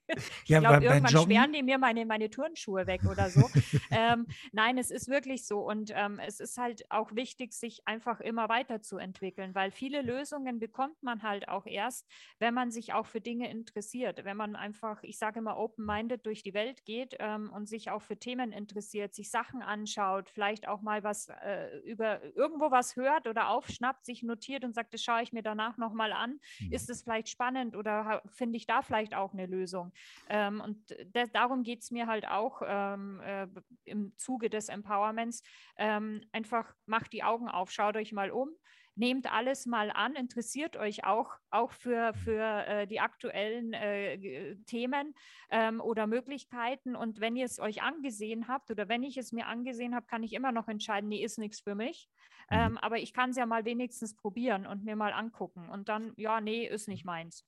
Ich 0.44 0.50
ja, 0.50 0.60
glaube, 0.60 0.86
irgendwann 0.86 1.12
Joggen... 1.12 1.32
sperren 1.32 1.54
die 1.54 1.64
mir 1.64 1.78
meine, 1.78 2.06
meine 2.06 2.30
Turnschuhe 2.30 2.88
weg 2.88 3.02
oder 3.10 3.30
so. 3.30 3.50
ähm, 3.92 4.28
nein, 4.54 4.78
es 4.78 4.92
ist 4.92 5.10
wirklich 5.10 5.46
so. 5.46 5.60
Und 5.60 5.92
ähm, 5.94 6.20
es 6.20 6.40
ist 6.40 6.58
halt 6.58 6.90
auch 6.90 7.14
wichtig, 7.14 7.54
sich 7.54 7.82
einfach 7.86 8.22
immer 8.22 8.48
weiterzuentwickeln, 8.48 9.56
weil 9.56 9.72
viele 9.72 10.02
Lösungen 10.02 10.60
bekommt 10.60 11.02
man 11.04 11.24
halt 11.24 11.50
auch 11.50 11.66
erst, 11.66 12.08
wenn 12.40 12.54
man 12.54 12.72
sich 12.72 12.94
auch 12.94 13.06
für 13.06 13.20
Dinge 13.20 13.50
interessiert. 13.50 14.24
Wenn 14.24 14.38
man 14.38 14.56
einfach, 14.56 15.04
ich 15.04 15.18
sage 15.18 15.40
immer, 15.40 15.58
open-minded 15.58 16.26
durch 16.26 16.44
die 16.44 16.54
Welt 16.54 16.86
geht 16.86 17.16
ähm, 17.20 17.52
und 17.52 17.68
sich 17.68 17.90
auch 17.92 18.02
für 18.02 18.18
Themen 18.18 18.52
interessiert, 18.52 19.14
sich 19.14 19.30
Sachen 19.30 19.62
anschaut, 19.62 20.30
vielleicht 20.30 20.68
auch 20.68 20.82
mal 20.82 21.04
was 21.04 21.30
äh, 21.44 21.78
über 21.80 22.24
irgendwo 22.36 22.72
was 22.72 22.96
hört 22.96 23.28
oder 23.28 23.50
aufschnappt, 23.50 24.06
sich 24.06 24.24
notiert 24.24 24.64
und 24.64 24.74
sagt, 24.74 24.94
das 24.94 25.04
schaue 25.04 25.22
ich 25.22 25.34
mir 25.34 25.44
danach 25.44 25.78
nochmal 25.78 26.14
an. 26.14 26.40
Mhm. 26.60 26.72
Ist 26.72 26.90
es 26.90 27.04
vielleicht 27.04 27.30
spannend 27.30 27.76
oder 27.76 28.22
finde 28.32 28.58
ich 28.58 28.66
da 28.66 28.82
vielleicht 28.82 29.14
auch 29.14 29.34
eine 29.34 29.46
Lösung? 29.46 29.92
Ähm, 30.30 30.62
und 30.62 30.96
darum 31.34 31.64
geht 31.64 31.82
es 31.82 31.92
mir 31.92 32.08
halt 32.08 32.28
auch 32.28 32.62
ähm, 32.66 33.20
äh, 33.22 33.48
im 33.86 34.14
Zuge 34.18 34.50
des 34.50 34.70
Empowerments. 34.70 35.44
Ähm, 35.78 36.22
einfach 36.32 36.74
macht 36.86 37.14
die 37.14 37.24
Augen 37.24 37.50
auf, 37.50 37.72
schaut 37.72 37.96
euch 37.96 38.12
mal 38.12 38.32
um 38.32 38.50
nehmt 38.98 39.32
alles 39.32 39.66
mal 39.66 39.92
an, 39.92 40.16
interessiert 40.16 40.76
euch 40.76 41.06
auch, 41.06 41.32
auch 41.52 41.72
für, 41.72 42.14
für 42.14 42.66
äh, 42.68 42.88
die 42.88 43.00
aktuellen 43.00 43.74
äh, 43.74 44.56
Themen 44.66 45.14
ähm, 45.50 45.80
oder 45.80 46.08
Möglichkeiten. 46.08 46.96
Und 46.96 47.20
wenn 47.20 47.36
ihr 47.36 47.46
es 47.46 47.60
euch 47.60 47.82
angesehen 47.84 48.48
habt 48.48 48.72
oder 48.72 48.90
wenn 48.90 49.04
ich 49.04 49.18
es 49.18 49.32
mir 49.32 49.48
angesehen 49.48 49.96
habe, 49.96 50.08
kann 50.08 50.24
ich 50.24 50.34
immer 50.34 50.52
noch 50.52 50.68
entscheiden, 50.68 51.10
nee, 51.10 51.24
ist 51.24 51.38
nichts 51.38 51.62
für 51.62 51.76
mich. 51.76 52.10
Mhm. 52.50 52.58
Ähm, 52.58 52.78
aber 52.80 52.98
ich 52.98 53.14
kann 53.14 53.30
es 53.30 53.38
ja 53.38 53.46
mal 53.46 53.66
wenigstens 53.66 54.16
probieren 54.16 54.66
und 54.66 54.84
mir 54.84 54.96
mal 54.96 55.14
angucken. 55.14 55.70
Und 55.70 55.90
dann, 55.90 56.14
ja, 56.18 56.42
nee, 56.42 56.66
ist 56.66 56.88
nicht 56.88 57.06
meins. 57.06 57.46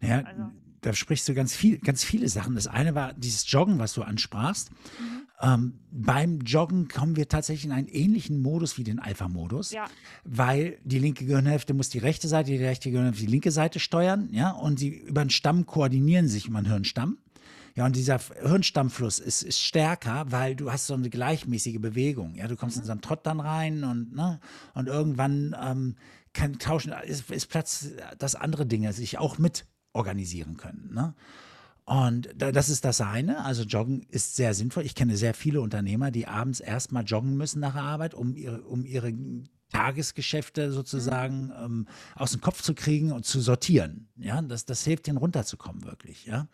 Naja, 0.00 0.24
also. 0.24 0.50
da 0.80 0.92
sprichst 0.92 1.28
du 1.28 1.34
ganz 1.34 1.54
viel, 1.54 1.78
ganz 1.78 2.04
viele 2.04 2.28
Sachen. 2.28 2.54
Das 2.54 2.66
eine 2.66 2.94
war 2.94 3.12
dieses 3.14 3.50
Joggen, 3.50 3.78
was 3.78 3.94
du 3.94 4.02
ansprachst. 4.02 4.70
Mhm. 4.70 5.22
Ähm, 5.42 5.72
beim 5.90 6.38
Joggen 6.40 6.86
kommen 6.86 7.16
wir 7.16 7.28
tatsächlich 7.28 7.64
in 7.64 7.72
einen 7.72 7.88
ähnlichen 7.88 8.40
Modus 8.40 8.78
wie 8.78 8.84
den 8.84 9.00
Alpha-Modus, 9.00 9.72
ja. 9.72 9.86
weil 10.24 10.78
die 10.84 11.00
linke 11.00 11.24
Gehirnhälfte 11.24 11.74
muss 11.74 11.88
die 11.88 11.98
rechte 11.98 12.28
Seite, 12.28 12.52
die 12.52 12.64
rechte 12.64 12.90
Gehirnhälfte 12.90 13.24
die 13.24 13.30
linke 13.30 13.50
Seite 13.50 13.80
steuern, 13.80 14.28
ja, 14.30 14.50
und 14.50 14.78
sie 14.78 14.88
über 14.88 15.24
den 15.24 15.30
Stamm 15.30 15.66
koordinieren 15.66 16.28
sich 16.28 16.46
über 16.46 16.60
den 16.60 16.68
Hirnstamm. 16.68 17.18
Ja, 17.74 17.86
und 17.86 17.96
dieser 17.96 18.20
Hirnstammfluss 18.42 19.18
ist, 19.18 19.42
ist 19.42 19.58
stärker, 19.60 20.26
weil 20.28 20.54
du 20.54 20.70
hast 20.70 20.86
so 20.86 20.94
eine 20.94 21.08
gleichmäßige 21.08 21.80
Bewegung. 21.80 22.34
Ja, 22.34 22.46
du 22.46 22.54
kommst 22.54 22.76
mhm. 22.76 22.82
in 22.82 22.86
so 22.86 22.92
einen 22.92 23.00
Trott 23.00 23.26
dann 23.26 23.40
rein 23.40 23.82
und, 23.82 24.14
ne, 24.14 24.40
und 24.74 24.88
irgendwann 24.88 25.56
ähm, 25.60 25.96
kann 26.32 26.58
tauschen, 26.58 26.92
ist, 27.04 27.30
ist 27.30 27.46
Platz, 27.46 27.88
dass 28.18 28.34
andere 28.34 28.66
Dinge 28.66 28.92
sich 28.92 29.18
auch 29.18 29.38
mit 29.38 29.66
organisieren 29.92 30.56
können. 30.56 30.90
Ne? 30.92 31.14
Und 31.84 32.28
das 32.36 32.68
ist 32.68 32.84
das 32.84 33.00
eine. 33.00 33.44
Also 33.44 33.64
Joggen 33.64 34.06
ist 34.08 34.36
sehr 34.36 34.54
sinnvoll. 34.54 34.84
Ich 34.84 34.94
kenne 34.94 35.16
sehr 35.16 35.34
viele 35.34 35.60
Unternehmer, 35.60 36.10
die 36.10 36.28
abends 36.28 36.60
erstmal 36.60 37.04
joggen 37.04 37.36
müssen 37.36 37.60
nach 37.60 37.74
der 37.74 37.82
Arbeit, 37.82 38.14
um 38.14 38.36
ihre, 38.36 38.62
um 38.62 38.84
ihre 38.84 39.12
Tagesgeschäfte 39.70 40.70
sozusagen 40.70 41.46
mhm. 41.46 41.52
ähm, 41.64 41.88
aus 42.14 42.32
dem 42.32 42.40
Kopf 42.40 42.62
zu 42.62 42.74
kriegen 42.74 43.10
und 43.10 43.26
zu 43.26 43.40
sortieren. 43.40 44.08
Ja, 44.16 44.40
das, 44.42 44.64
das 44.64 44.84
hilft 44.84 45.08
ihnen 45.08 45.16
runterzukommen, 45.16 45.84
wirklich. 45.84 46.24
Ja. 46.26 46.46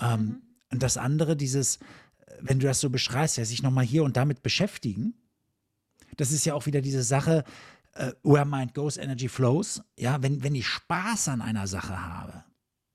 Ähm, 0.00 0.20
mhm. 0.20 0.42
Und 0.70 0.82
das 0.82 0.96
andere, 0.96 1.36
dieses, 1.36 1.78
wenn 2.40 2.58
du 2.58 2.66
das 2.66 2.80
so 2.80 2.90
beschreibst, 2.90 3.36
ja, 3.36 3.44
sich 3.44 3.62
nochmal 3.62 3.84
hier 3.84 4.02
und 4.02 4.16
damit 4.16 4.42
beschäftigen, 4.42 5.14
das 6.16 6.32
ist 6.32 6.44
ja 6.46 6.54
auch 6.54 6.66
wieder 6.66 6.80
diese 6.80 7.02
Sache, 7.02 7.44
uh, 7.98 8.12
where 8.22 8.44
mind 8.44 8.74
goes, 8.74 8.96
energy 8.96 9.28
flows. 9.28 9.82
Ja, 9.98 10.22
wenn, 10.22 10.42
wenn 10.42 10.54
ich 10.54 10.66
Spaß 10.66 11.28
an 11.28 11.42
einer 11.42 11.66
Sache 11.66 12.00
habe, 12.00 12.44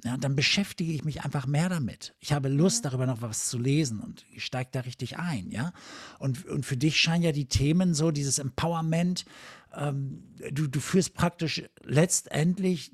ja, 0.04 0.18
dann 0.18 0.36
beschäftige 0.36 0.92
ich 0.92 1.06
mich 1.06 1.24
einfach 1.24 1.48
mehr 1.48 1.70
damit. 1.70 2.14
Ich 2.20 2.34
habe 2.34 2.50
Lust, 2.50 2.84
mhm. 2.84 2.90
darüber 2.90 3.06
noch 3.06 3.22
was 3.22 3.48
zu 3.48 3.58
lesen 3.58 4.00
und 4.00 4.26
ich 4.32 4.44
steige 4.44 4.70
da 4.72 4.82
richtig 4.82 5.18
ein, 5.18 5.50
ja. 5.50 5.72
Und, 6.20 6.46
und 6.46 6.66
für 6.66 6.78
dich 6.78 7.00
scheinen 7.00 7.24
ja 7.24 7.32
die 7.32 7.48
Themen 7.48 7.94
so, 7.94 8.12
dieses 8.12 8.38
Empowerment, 8.38 9.26
ähm, 9.74 10.24
du, 10.52 10.68
du 10.68 10.80
führst 10.80 11.14
praktisch 11.14 11.64
letztendlich, 11.86 12.92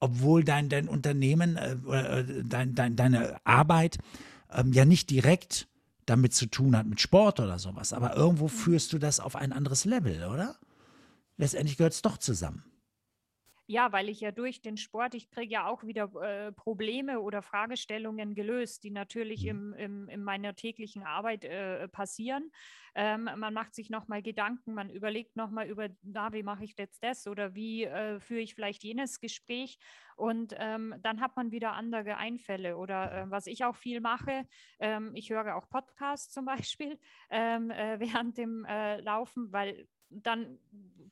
obwohl 0.00 0.42
dein, 0.42 0.68
dein 0.68 0.88
Unternehmen, 0.88 1.56
äh, 1.56 1.74
äh, 1.74 2.42
dein, 2.44 2.74
dein, 2.74 2.96
deine 2.96 3.36
Arbeit 3.44 3.98
ähm, 4.52 4.72
ja 4.72 4.84
nicht 4.84 5.10
direkt 5.10 5.68
damit 6.04 6.34
zu 6.34 6.46
tun 6.46 6.76
hat, 6.76 6.86
mit 6.86 7.00
Sport 7.00 7.40
oder 7.40 7.58
sowas, 7.58 7.92
aber 7.92 8.16
irgendwo 8.16 8.44
mhm. 8.44 8.50
führst 8.50 8.92
du 8.92 8.98
das 8.98 9.20
auf 9.20 9.36
ein 9.36 9.52
anderes 9.52 9.84
Level, 9.84 10.24
oder? 10.24 10.56
Letztendlich 11.36 11.76
gehört 11.76 11.94
es 11.94 12.02
doch 12.02 12.18
zusammen. 12.18 12.64
Ja, 13.66 13.92
weil 13.92 14.10
ich 14.10 14.20
ja 14.20 14.30
durch 14.30 14.60
den 14.60 14.76
Sport, 14.76 15.14
ich 15.14 15.30
kriege 15.30 15.54
ja 15.54 15.66
auch 15.66 15.84
wieder 15.84 16.10
äh, 16.22 16.52
Probleme 16.52 17.20
oder 17.20 17.40
Fragestellungen 17.40 18.34
gelöst, 18.34 18.84
die 18.84 18.90
natürlich 18.90 19.44
mhm. 19.44 19.48
im, 19.48 19.74
im, 19.74 20.08
in 20.10 20.22
meiner 20.22 20.54
täglichen 20.54 21.02
Arbeit 21.02 21.44
äh, 21.46 21.88
passieren. 21.88 22.52
Ähm, 22.94 23.24
man 23.24 23.54
macht 23.54 23.74
sich 23.74 23.88
nochmal 23.88 24.20
Gedanken, 24.20 24.74
man 24.74 24.90
überlegt 24.90 25.34
nochmal 25.34 25.66
über, 25.66 25.88
na, 26.02 26.30
wie 26.34 26.42
mache 26.42 26.64
ich 26.64 26.74
jetzt 26.76 27.02
das 27.02 27.26
oder 27.26 27.54
wie 27.54 27.84
äh, 27.84 28.20
führe 28.20 28.40
ich 28.40 28.54
vielleicht 28.54 28.84
jenes 28.84 29.18
Gespräch. 29.18 29.78
Und 30.14 30.54
ähm, 30.58 30.94
dann 31.02 31.22
hat 31.22 31.34
man 31.34 31.50
wieder 31.50 31.72
andere 31.72 32.18
Einfälle. 32.18 32.76
Oder 32.76 33.12
äh, 33.12 33.30
was 33.30 33.46
ich 33.46 33.64
auch 33.64 33.76
viel 33.76 34.00
mache, 34.00 34.46
ähm, 34.78 35.12
ich 35.14 35.30
höre 35.30 35.56
auch 35.56 35.70
Podcasts 35.70 36.32
zum 36.34 36.44
Beispiel 36.44 36.98
ähm, 37.30 37.70
äh, 37.70 37.98
während 37.98 38.36
dem 38.36 38.66
äh, 38.66 39.00
Laufen, 39.00 39.50
weil 39.52 39.88
dann 40.22 40.58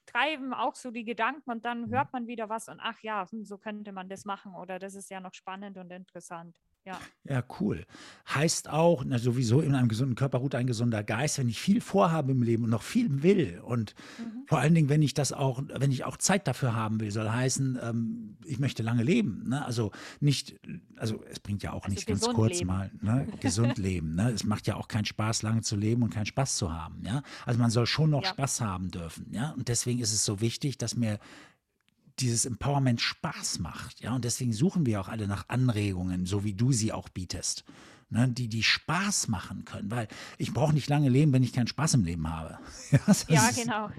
treiben 0.07 0.53
auch 0.53 0.75
so 0.75 0.91
die 0.91 1.05
Gedanken 1.05 1.51
und 1.51 1.65
dann 1.65 1.83
mhm. 1.83 1.95
hört 1.95 2.13
man 2.13 2.27
wieder 2.27 2.49
was 2.49 2.69
und 2.69 2.81
ach 2.81 3.01
ja, 3.03 3.27
hm, 3.31 3.45
so 3.45 3.59
könnte 3.59 3.93
man 3.93 4.09
das 4.09 4.25
machen 4.25 4.55
oder 4.55 4.79
das 4.79 4.95
ist 4.95 5.11
ja 5.11 5.21
noch 5.21 5.35
spannend 5.35 5.79
und 5.79 5.91
interessant. 5.91 6.57
Ja. 6.85 6.99
Ja, 7.29 7.45
cool. 7.61 7.87
Heißt 8.29 8.69
auch, 8.69 9.05
na, 9.07 9.19
sowieso 9.19 9.61
in 9.61 9.77
einem 9.77 9.89
gesunden 9.89 10.17
Körper 10.17 10.39
ruht 10.39 10.57
ein 10.57 10.67
gesunder 10.67 11.05
Geist, 11.05 11.39
wenn 11.39 11.49
ich 11.49 11.61
viel 11.61 11.81
vorhabe 11.81 12.33
im 12.33 12.43
Leben 12.43 12.65
und 12.65 12.71
noch 12.71 12.83
viel 12.83 13.23
will 13.23 13.61
und 13.65 13.95
mhm. 14.19 14.45
vor 14.47 14.59
allen 14.59 14.75
Dingen, 14.75 14.89
wenn 14.89 15.03
ich 15.03 15.15
das 15.15 15.33
auch, 15.33 15.63
wenn 15.69 15.93
ich 15.93 16.05
auch 16.05 16.17
Zeit 16.17 16.49
dafür 16.49 16.75
haben 16.75 17.01
will, 17.01 17.13
soll 17.13 17.31
heißen, 17.31 17.79
ähm, 17.81 18.37
ich 18.45 18.59
möchte 18.59 18.83
lange 18.83 19.05
leben. 19.05 19.49
Ne? 19.49 19.65
Also 19.65 19.93
nicht, 20.19 20.59
also 20.97 21.23
es 21.31 21.39
bringt 21.39 21.63
ja 21.63 21.73
auch 21.73 21.85
also 21.85 21.95
nicht 21.95 22.09
ganz 22.09 22.23
kurz 22.23 22.59
leben. 22.59 22.67
mal, 22.67 22.91
ne? 23.01 23.29
gesund 23.41 23.79
leben. 23.79 24.17
Ne? 24.17 24.31
Es 24.31 24.43
macht 24.43 24.67
ja 24.67 24.75
auch 24.75 24.89
keinen 24.89 25.05
Spaß, 25.05 25.43
lange 25.43 25.61
zu 25.63 25.77
leben 25.77 26.03
und 26.03 26.11
keinen 26.11 26.27
Spaß 26.27 26.57
zu 26.57 26.73
haben. 26.73 27.05
Ja? 27.07 27.23
Also 27.47 27.61
man 27.61 27.71
soll 27.71 27.87
schon 27.87 28.11
noch 28.11 28.25
ja. 28.25 28.31
Spaß 28.31 28.61
haben 28.61 28.91
dürfen. 28.91 29.29
Ja? 29.31 29.51
Und 29.51 29.69
deswegen 29.69 30.01
ist 30.01 30.13
es 30.13 30.25
so 30.25 30.41
wichtig, 30.41 30.79
dass 30.79 30.97
mir 30.97 31.21
dieses 32.23 32.47
Empowerment 32.47 33.01
Spaß 33.01 33.59
macht. 33.59 34.01
Ja, 34.01 34.15
und 34.15 34.25
deswegen 34.25 34.53
suchen 34.53 34.87
wir 34.87 35.01
auch 35.01 35.09
alle 35.09 35.27
nach 35.27 35.49
Anregungen, 35.49 36.27
so 36.27 36.45
wie 36.45 36.55
du 36.55 36.73
sie 36.73 36.93
auch 36.93 37.09
bietest. 37.09 37.65
Ne, 38.13 38.29
die, 38.29 38.49
die 38.49 38.63
Spaß 38.63 39.29
machen 39.29 39.65
können. 39.65 39.91
Weil 39.91 40.09
ich 40.39 40.53
brauche 40.53 40.73
nicht 40.73 40.89
lange 40.89 41.09
leben, 41.09 41.33
wenn 41.33 41.43
ich 41.43 41.53
keinen 41.53 41.67
Spaß 41.67 41.95
im 41.95 42.05
Leben 42.05 42.29
habe. 42.31 42.59
ja, 43.29 43.51
genau. 43.51 43.91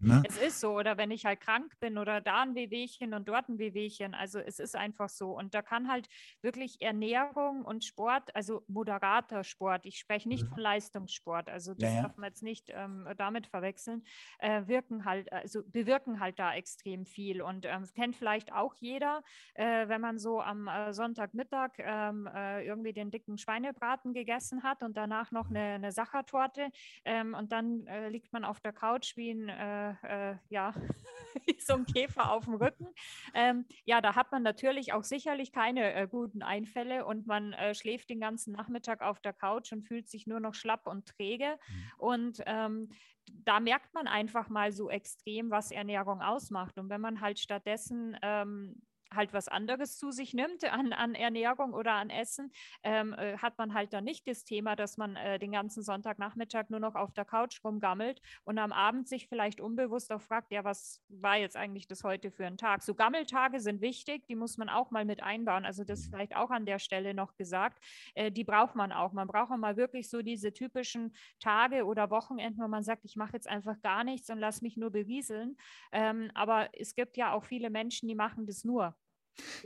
Ne? 0.00 0.22
Es 0.28 0.36
ist 0.36 0.60
so. 0.60 0.76
Oder 0.78 0.96
wenn 0.98 1.10
ich 1.10 1.24
halt 1.24 1.40
krank 1.40 1.72
bin 1.80 1.98
oder 1.98 2.20
da 2.20 2.42
ein 2.42 2.54
Wehwehchen 2.54 3.14
und 3.14 3.28
dort 3.28 3.48
ein 3.48 3.58
Wehwehchen. 3.58 4.14
Also 4.14 4.38
es 4.38 4.58
ist 4.58 4.76
einfach 4.76 5.08
so. 5.08 5.36
Und 5.36 5.54
da 5.54 5.62
kann 5.62 5.88
halt 5.88 6.08
wirklich 6.42 6.80
Ernährung 6.80 7.64
und 7.64 7.84
Sport, 7.84 8.34
also 8.34 8.62
moderater 8.68 9.44
Sport, 9.44 9.86
ich 9.86 9.98
spreche 9.98 10.28
nicht 10.28 10.44
mhm. 10.44 10.48
von 10.48 10.58
Leistungssport, 10.58 11.48
also 11.48 11.74
das 11.74 11.90
ja, 11.90 11.96
ja. 11.96 12.02
darf 12.02 12.16
man 12.16 12.28
jetzt 12.28 12.42
nicht 12.42 12.70
ähm, 12.70 13.08
damit 13.16 13.46
verwechseln, 13.46 14.04
äh, 14.38 14.66
wirken 14.66 15.04
halt, 15.04 15.32
also 15.32 15.62
bewirken 15.64 16.20
halt 16.20 16.38
da 16.38 16.54
extrem 16.54 17.06
viel. 17.06 17.40
Und 17.42 17.64
ähm, 17.64 17.88
kennt 17.94 18.16
vielleicht 18.16 18.52
auch 18.52 18.74
jeder, 18.74 19.22
äh, 19.54 19.88
wenn 19.88 20.00
man 20.00 20.18
so 20.18 20.40
am 20.40 20.68
äh, 20.68 20.92
Sonntagmittag 20.92 21.72
ähm, 21.78 22.28
äh, 22.34 22.66
irgendwie 22.66 22.92
den 22.92 23.10
dicken 23.10 23.38
Schweinebraten 23.62 24.12
gegessen 24.12 24.62
hat 24.62 24.82
und 24.82 24.96
danach 24.96 25.30
noch 25.30 25.48
eine, 25.48 25.60
eine 25.60 25.92
Sachertorte 25.92 26.70
ähm, 27.04 27.34
und 27.34 27.52
dann 27.52 27.86
äh, 27.86 28.08
liegt 28.08 28.32
man 28.32 28.44
auf 28.44 28.60
der 28.60 28.72
Couch 28.72 29.16
wie 29.16 29.30
ein, 29.30 29.48
äh, 29.48 30.36
ja, 30.48 30.74
so 31.58 31.74
ein 31.74 31.86
Käfer 31.86 32.32
auf 32.32 32.44
dem 32.44 32.54
Rücken. 32.54 32.88
Ähm, 33.34 33.64
ja, 33.84 34.00
da 34.00 34.14
hat 34.14 34.32
man 34.32 34.42
natürlich 34.42 34.92
auch 34.92 35.04
sicherlich 35.04 35.52
keine 35.52 36.08
guten 36.08 36.42
Einfälle 36.42 37.04
und 37.04 37.26
man 37.26 37.54
schläft 37.72 38.10
den 38.10 38.20
ganzen 38.20 38.52
Nachmittag 38.52 39.02
auf 39.02 39.20
der 39.20 39.32
Couch 39.32 39.72
und 39.72 39.82
fühlt 39.82 40.08
sich 40.08 40.26
nur 40.26 40.40
noch 40.40 40.54
schlapp 40.54 40.86
und 40.86 41.06
träge. 41.06 41.58
Mhm. 41.68 41.92
Und 41.98 42.42
ähm, 42.46 42.88
da 43.26 43.60
merkt 43.60 43.94
man 43.94 44.06
einfach 44.06 44.48
mal 44.48 44.72
so 44.72 44.90
extrem, 44.90 45.50
was 45.50 45.70
Ernährung 45.70 46.20
ausmacht. 46.20 46.78
Und 46.78 46.88
wenn 46.88 47.00
man 47.00 47.20
halt 47.20 47.38
stattdessen 47.38 48.16
ähm, 48.22 48.82
halt 49.14 49.32
was 49.32 49.48
anderes 49.48 49.98
zu 49.98 50.10
sich 50.10 50.34
nimmt 50.34 50.64
an, 50.72 50.92
an 50.92 51.14
Ernährung 51.14 51.72
oder 51.74 51.92
an 51.94 52.10
Essen, 52.10 52.52
ähm, 52.82 53.14
äh, 53.14 53.38
hat 53.38 53.58
man 53.58 53.74
halt 53.74 53.92
dann 53.92 54.04
nicht 54.04 54.26
das 54.26 54.44
Thema, 54.44 54.76
dass 54.76 54.96
man 54.96 55.16
äh, 55.16 55.38
den 55.38 55.52
ganzen 55.52 55.82
Sonntagnachmittag 55.82 56.70
nur 56.70 56.80
noch 56.80 56.94
auf 56.94 57.12
der 57.12 57.24
Couch 57.24 57.62
rumgammelt 57.64 58.20
und 58.44 58.58
am 58.58 58.72
Abend 58.72 59.08
sich 59.08 59.28
vielleicht 59.28 59.60
unbewusst 59.60 60.12
auch 60.12 60.22
fragt, 60.22 60.52
ja, 60.52 60.64
was 60.64 61.02
war 61.08 61.36
jetzt 61.36 61.56
eigentlich 61.56 61.86
das 61.86 62.04
heute 62.04 62.30
für 62.30 62.46
ein 62.46 62.56
Tag? 62.56 62.82
So 62.82 62.94
Gammeltage 62.94 63.60
sind 63.60 63.80
wichtig, 63.80 64.26
die 64.26 64.36
muss 64.36 64.56
man 64.58 64.68
auch 64.68 64.90
mal 64.90 65.04
mit 65.04 65.22
einbauen. 65.22 65.64
Also 65.64 65.84
das 65.84 66.06
vielleicht 66.06 66.36
auch 66.36 66.50
an 66.50 66.66
der 66.66 66.78
Stelle 66.78 67.14
noch 67.14 67.36
gesagt, 67.36 67.82
äh, 68.14 68.30
die 68.30 68.44
braucht 68.44 68.74
man 68.74 68.92
auch. 68.92 69.12
Man 69.12 69.28
braucht 69.28 69.50
auch 69.50 69.56
mal 69.56 69.76
wirklich 69.76 70.08
so 70.08 70.22
diese 70.22 70.52
typischen 70.52 71.14
Tage 71.40 71.84
oder 71.84 72.10
Wochenenden, 72.10 72.62
wo 72.62 72.68
man 72.68 72.82
sagt, 72.82 73.04
ich 73.04 73.16
mache 73.16 73.32
jetzt 73.34 73.48
einfach 73.48 73.80
gar 73.80 74.04
nichts 74.04 74.30
und 74.30 74.38
lass 74.38 74.62
mich 74.62 74.76
nur 74.76 74.90
berieseln. 74.90 75.56
Ähm, 75.92 76.30
aber 76.34 76.68
es 76.72 76.94
gibt 76.94 77.16
ja 77.16 77.32
auch 77.32 77.44
viele 77.44 77.70
Menschen, 77.70 78.08
die 78.08 78.14
machen 78.14 78.46
das 78.46 78.64
nur. 78.64 78.94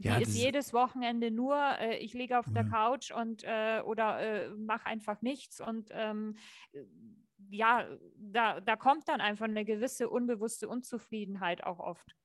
Ja, 0.00 0.16
die 0.16 0.22
ist 0.22 0.36
jedes 0.36 0.72
Wochenende 0.72 1.30
nur, 1.30 1.56
äh, 1.78 1.98
ich 1.98 2.12
liege 2.14 2.38
auf 2.38 2.46
ja. 2.46 2.52
der 2.52 2.64
Couch 2.64 3.10
und 3.10 3.42
äh, 3.44 3.80
oder 3.84 4.20
äh, 4.20 4.48
mache 4.50 4.86
einfach 4.86 5.22
nichts 5.22 5.60
und 5.60 5.90
ähm, 5.92 6.36
ja, 7.50 7.86
da, 8.16 8.60
da 8.60 8.76
kommt 8.76 9.08
dann 9.08 9.20
einfach 9.20 9.46
eine 9.46 9.64
gewisse 9.64 10.08
unbewusste 10.08 10.68
Unzufriedenheit 10.68 11.64
auch 11.64 11.78
oft. 11.78 12.16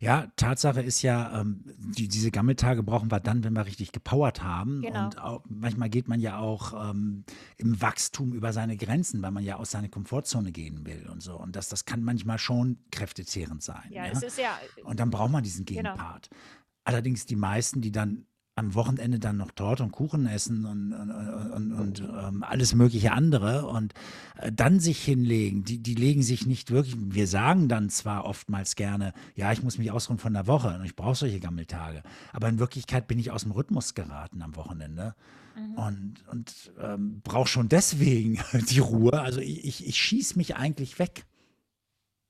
Ja, 0.00 0.28
Tatsache 0.36 0.80
ist 0.80 1.02
ja, 1.02 1.40
ähm, 1.40 1.62
die, 1.66 2.08
diese 2.08 2.30
Gammeltage 2.30 2.82
brauchen 2.82 3.10
wir 3.10 3.20
dann, 3.20 3.44
wenn 3.44 3.52
wir 3.52 3.66
richtig 3.66 3.92
gepowert 3.92 4.42
haben. 4.42 4.80
Genau. 4.80 5.04
Und 5.04 5.18
auch, 5.18 5.44
manchmal 5.48 5.90
geht 5.90 6.08
man 6.08 6.20
ja 6.20 6.38
auch 6.38 6.90
ähm, 6.90 7.24
im 7.56 7.80
Wachstum 7.80 8.32
über 8.32 8.52
seine 8.52 8.76
Grenzen, 8.76 9.20
weil 9.22 9.30
man 9.30 9.44
ja 9.44 9.56
aus 9.56 9.70
seiner 9.70 9.88
Komfortzone 9.88 10.52
gehen 10.52 10.86
will 10.86 11.06
und 11.10 11.22
so. 11.22 11.36
Und 11.38 11.54
das, 11.54 11.68
das 11.68 11.84
kann 11.84 12.02
manchmal 12.02 12.38
schon 12.38 12.78
kräftezehrend 12.90 13.62
sein. 13.62 13.88
Ja, 13.90 14.06
ja? 14.06 14.12
es 14.12 14.22
ist 14.22 14.38
ja. 14.38 14.58
Und 14.84 15.00
dann 15.00 15.10
braucht 15.10 15.32
man 15.32 15.42
diesen 15.42 15.64
genau. 15.64 15.82
Gegenpart. 15.82 16.30
Genau. 16.30 16.42
Allerdings 16.88 17.26
die 17.26 17.36
meisten, 17.36 17.82
die 17.82 17.92
dann 17.92 18.24
am 18.54 18.74
Wochenende 18.74 19.18
dann 19.18 19.36
noch 19.36 19.50
Torte 19.50 19.82
und 19.82 19.92
Kuchen 19.92 20.26
essen 20.26 20.64
und, 20.64 20.94
und, 20.94 21.10
und, 21.52 21.72
und 21.72 22.00
ähm, 22.00 22.42
alles 22.42 22.74
mögliche 22.74 23.12
andere 23.12 23.66
und 23.66 23.92
äh, 24.38 24.50
dann 24.50 24.80
sich 24.80 25.04
hinlegen, 25.04 25.64
die, 25.64 25.80
die 25.80 25.94
legen 25.94 26.22
sich 26.22 26.46
nicht 26.46 26.70
wirklich, 26.70 26.96
wir 26.98 27.26
sagen 27.26 27.68
dann 27.68 27.90
zwar 27.90 28.24
oftmals 28.24 28.74
gerne, 28.74 29.12
ja, 29.36 29.52
ich 29.52 29.62
muss 29.62 29.76
mich 29.76 29.92
ausruhen 29.92 30.18
von 30.18 30.32
der 30.32 30.46
Woche 30.46 30.76
und 30.78 30.84
ich 30.86 30.96
brauche 30.96 31.14
solche 31.14 31.40
Gammeltage, 31.40 32.02
aber 32.32 32.48
in 32.48 32.58
Wirklichkeit 32.58 33.06
bin 33.06 33.18
ich 33.18 33.30
aus 33.30 33.42
dem 33.42 33.52
Rhythmus 33.52 33.92
geraten 33.92 34.40
am 34.40 34.56
Wochenende 34.56 35.14
mhm. 35.54 35.74
und, 35.74 36.14
und 36.28 36.72
ähm, 36.80 37.20
brauche 37.22 37.48
schon 37.48 37.68
deswegen 37.68 38.40
die 38.70 38.80
Ruhe. 38.80 39.20
Also 39.20 39.40
ich, 39.40 39.64
ich, 39.66 39.86
ich 39.86 39.98
schieße 39.98 40.38
mich 40.38 40.56
eigentlich 40.56 40.98
weg. 40.98 41.26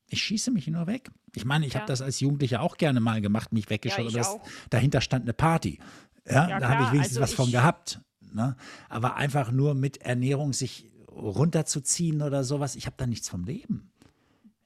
Ich 0.09 0.23
schieße 0.23 0.50
mich 0.50 0.67
nur 0.67 0.87
weg. 0.87 1.11
Ich 1.35 1.45
meine, 1.45 1.67
ich 1.67 1.75
ja. 1.75 1.81
habe 1.81 1.88
das 1.88 2.00
als 2.00 2.21
Jugendlicher 2.21 2.62
auch 2.62 2.77
gerne 2.77 3.00
mal 3.00 3.21
gemacht, 3.21 3.53
mich 3.53 3.69
weggeschossen. 3.69 4.19
Ja, 4.19 4.41
dahinter 4.71 5.00
stand 5.00 5.25
eine 5.25 5.35
Party. 5.35 5.79
Ja, 6.27 6.49
ja 6.49 6.61
da 6.61 6.69
habe 6.69 6.85
ich 6.85 6.93
wenigstens 6.93 7.19
also 7.19 7.23
was 7.23 7.31
ich, 7.31 7.37
von 7.37 7.50
gehabt. 7.50 8.00
Ne? 8.33 8.57
Aber 8.88 9.17
einfach 9.17 9.50
nur 9.50 9.75
mit 9.75 9.99
Ernährung 9.99 10.53
sich 10.53 10.91
runterzuziehen 11.11 12.23
oder 12.23 12.45
sowas, 12.45 12.77
ich 12.77 12.87
habe 12.87 12.97
da 12.97 13.07
nichts 13.07 13.29
vom 13.29 13.45
Leben. 13.45 13.91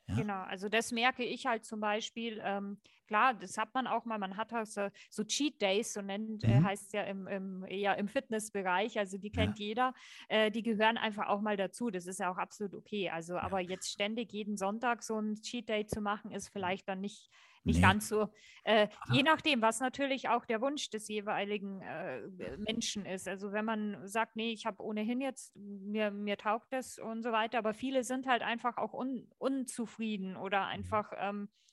Ja? 0.08 0.14
Genau, 0.16 0.42
also 0.42 0.68
das 0.68 0.92
merke 0.92 1.24
ich 1.24 1.46
halt 1.46 1.64
zum 1.64 1.80
Beispiel. 1.80 2.40
Ähm, 2.44 2.78
klar, 3.12 3.34
das 3.34 3.58
hat 3.58 3.74
man 3.74 3.86
auch 3.86 4.06
mal, 4.06 4.18
man 4.18 4.38
hat 4.38 4.54
auch 4.54 4.64
so, 4.64 4.88
so 5.10 5.22
Cheat 5.22 5.60
Days, 5.60 5.92
so 5.92 6.00
nennt, 6.00 6.44
äh, 6.44 6.46
mhm. 6.46 6.64
äh, 6.64 6.68
heißt 6.68 6.86
es 6.86 6.92
ja 6.92 7.02
im, 7.02 7.26
im, 7.26 7.64
eher 7.68 7.98
im 7.98 8.08
Fitnessbereich, 8.08 8.98
also 8.98 9.18
die 9.18 9.30
kennt 9.30 9.58
ja. 9.58 9.66
jeder, 9.66 9.94
äh, 10.28 10.50
die 10.50 10.62
gehören 10.62 10.96
einfach 10.96 11.28
auch 11.28 11.42
mal 11.42 11.58
dazu. 11.58 11.90
Das 11.90 12.06
ist 12.06 12.20
ja 12.20 12.32
auch 12.32 12.38
absolut 12.38 12.74
okay. 12.74 13.10
Also, 13.10 13.36
aber 13.36 13.60
jetzt 13.60 13.90
ständig 13.90 14.32
jeden 14.32 14.56
Sonntag 14.56 15.02
so 15.02 15.18
ein 15.18 15.34
Cheat 15.42 15.68
Day 15.68 15.86
zu 15.86 16.00
machen, 16.00 16.30
ist 16.30 16.48
vielleicht 16.48 16.88
dann 16.88 17.00
nicht 17.00 17.28
nicht 17.64 17.76
nee. 17.76 17.82
ganz 17.82 18.08
so. 18.08 18.28
Äh, 18.64 18.88
je 19.12 19.22
nachdem, 19.22 19.62
was 19.62 19.78
natürlich 19.78 20.28
auch 20.28 20.44
der 20.44 20.60
Wunsch 20.60 20.90
des 20.90 21.06
jeweiligen 21.06 21.80
äh, 21.80 22.20
Menschen 22.56 23.06
ist. 23.06 23.28
Also 23.28 23.52
wenn 23.52 23.64
man 23.64 24.04
sagt, 24.04 24.34
nee, 24.34 24.50
ich 24.50 24.66
habe 24.66 24.82
ohnehin 24.82 25.20
jetzt, 25.20 25.54
mir, 25.54 26.10
mir 26.10 26.36
taugt 26.36 26.72
das 26.72 26.98
und 26.98 27.22
so 27.22 27.30
weiter, 27.30 27.58
aber 27.58 27.72
viele 27.72 28.02
sind 28.02 28.26
halt 28.26 28.42
einfach 28.42 28.78
auch 28.78 28.92
un, 28.92 29.28
unzufrieden 29.38 30.36
oder 30.36 30.62
mhm. 30.62 30.70
einfach 30.70 31.12
ähm, 31.16 31.48
äh, 31.48 31.71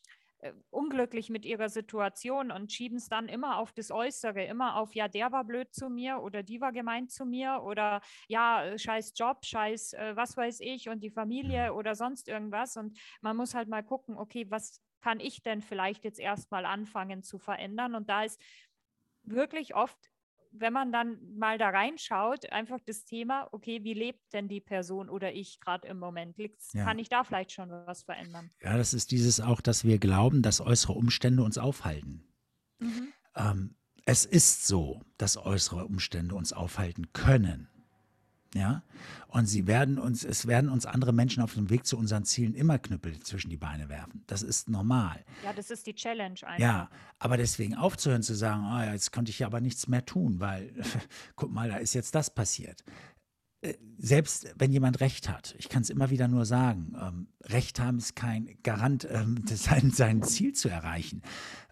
unglücklich 0.70 1.30
mit 1.30 1.46
ihrer 1.46 1.70
Situation 1.70 2.52
und 2.52 2.72
schieben 2.72 2.98
es 2.98 3.10
dann 3.10 3.28
immer 3.28 3.58
auf 3.58 3.74
das 3.74 3.92
Äußere, 3.92 4.44
immer 4.46 4.78
auf, 4.78 4.96
ja, 4.96 5.08
der 5.08 5.32
war 5.32 5.44
blöd 5.44 5.74
zu 5.74 5.90
mir 5.90 6.20
oder 6.20 6.44
die 6.44 6.62
war 6.62 6.72
gemeint 6.72 7.12
zu 7.12 7.26
mir 7.26 7.62
oder 7.64 8.02
ja, 8.28 8.64
äh, 8.64 8.80
scheiß 8.80 9.14
Job, 9.16 9.46
scheiß 9.46 9.94
äh, 9.94 10.16
was 10.16 10.38
weiß 10.38 10.62
ich 10.62 10.88
und 10.90 11.02
die 11.02 11.10
Familie 11.10 11.72
mhm. 11.72 11.78
oder 11.78 11.96
sonst 11.96 12.28
irgendwas. 12.28 12.78
Und 12.78 12.98
man 13.22 13.36
muss 13.36 13.54
halt 13.54 13.68
mal 13.68 13.84
gucken, 13.84 14.18
okay, 14.18 14.46
was 14.50 14.82
kann 15.02 15.20
ich 15.20 15.42
denn 15.42 15.62
vielleicht 15.62 16.04
jetzt 16.04 16.20
erstmal 16.20 16.66
anfangen 16.66 17.24
zu 17.24 17.38
verändern? 17.38 17.96
Und 17.96 18.10
da 18.10 18.24
ist 18.24 18.42
wirklich 19.24 19.76
oft, 19.76 19.98
wenn 20.52 20.74
man 20.74 20.92
dann 20.92 21.18
mal 21.38 21.58
da 21.58 21.70
reinschaut, 21.70 22.52
einfach 22.52 22.80
das 22.86 23.06
Thema, 23.06 23.48
okay, 23.52 23.84
wie 23.84 23.94
lebt 23.94 24.34
denn 24.34 24.48
die 24.48 24.62
Person 24.62 25.10
oder 25.10 25.34
ich 25.34 25.60
gerade 25.60 25.88
im 25.88 26.00
Moment? 26.00 26.38
Ja. 26.74 26.84
Kann 26.84 27.00
ich 27.00 27.10
da 27.10 27.24
vielleicht 27.24 27.52
schon 27.52 27.70
was 27.70 28.04
verändern? 28.04 28.50
Ja, 28.62 28.78
das 28.78 28.94
ist 28.94 29.12
dieses 29.12 29.40
auch, 29.42 29.62
dass 29.62 29.84
wir 29.84 30.00
glauben, 30.00 30.42
dass 30.42 30.62
äußere 30.62 30.94
Umstände 30.94 31.44
uns 31.44 31.58
aufhalten. 31.58 32.28
Mhm. 32.80 33.14
Ähm, 33.36 33.76
es 34.06 34.26
ist 34.26 34.66
so, 34.66 35.02
dass 35.18 35.38
äußere 35.38 35.86
Umstände 35.86 36.36
uns 36.36 36.54
aufhalten 36.54 37.14
können. 37.14 37.70
Ja, 38.56 38.84
und 39.28 39.46
sie 39.46 39.68
werden 39.68 40.00
uns, 40.00 40.24
es 40.24 40.48
werden 40.48 40.72
uns 40.72 40.88
andere 40.88 41.14
Menschen 41.14 41.44
auf 41.44 41.54
dem 41.54 41.70
Weg 41.70 41.86
zu 41.86 41.98
unseren 41.98 42.26
Zielen 42.26 42.56
immer 42.56 42.80
Knüppel 42.80 43.20
zwischen 43.20 43.52
die 43.52 43.58
Beine 43.58 43.90
werfen. 43.90 44.24
Das 44.26 44.42
ist 44.42 44.70
normal. 44.70 45.24
Ja, 45.44 45.54
das 45.54 45.70
ist 45.70 45.86
die 45.86 45.94
Challenge 45.94 46.40
einfach. 46.44 46.60
Ja, 46.60 46.90
aber 47.20 47.38
deswegen 47.38 47.76
aufzuhören 47.76 48.24
zu 48.24 48.34
sagen, 48.34 48.64
oh 48.66 48.80
ja, 48.80 48.94
jetzt 48.94 49.12
konnte 49.12 49.30
ich 49.30 49.40
ja 49.40 49.48
aber 49.48 49.62
nichts 49.62 49.88
mehr 49.88 50.04
tun, 50.04 50.40
weil 50.40 50.74
guck 51.36 51.52
mal, 51.52 51.70
da 51.70 51.78
ist 51.78 51.94
jetzt 51.94 52.16
das 52.16 52.34
passiert. 52.34 52.84
Äh, 53.62 53.76
selbst 53.98 54.54
wenn 54.58 54.72
jemand 54.72 55.00
Recht 55.00 55.30
hat, 55.30 55.54
ich 55.60 55.70
kann 55.70 55.84
es 55.84 55.90
immer 55.92 56.10
wieder 56.10 56.28
nur 56.28 56.46
sagen, 56.46 56.96
ähm, 57.00 57.28
Recht 57.44 57.80
haben 57.80 58.00
ist 58.00 58.16
kein 58.16 58.58
Garant, 58.64 59.08
ähm, 59.12 59.44
sein, 59.48 59.92
sein 59.92 60.24
Ziel 60.24 60.54
zu 60.54 60.70
erreichen. 60.70 61.22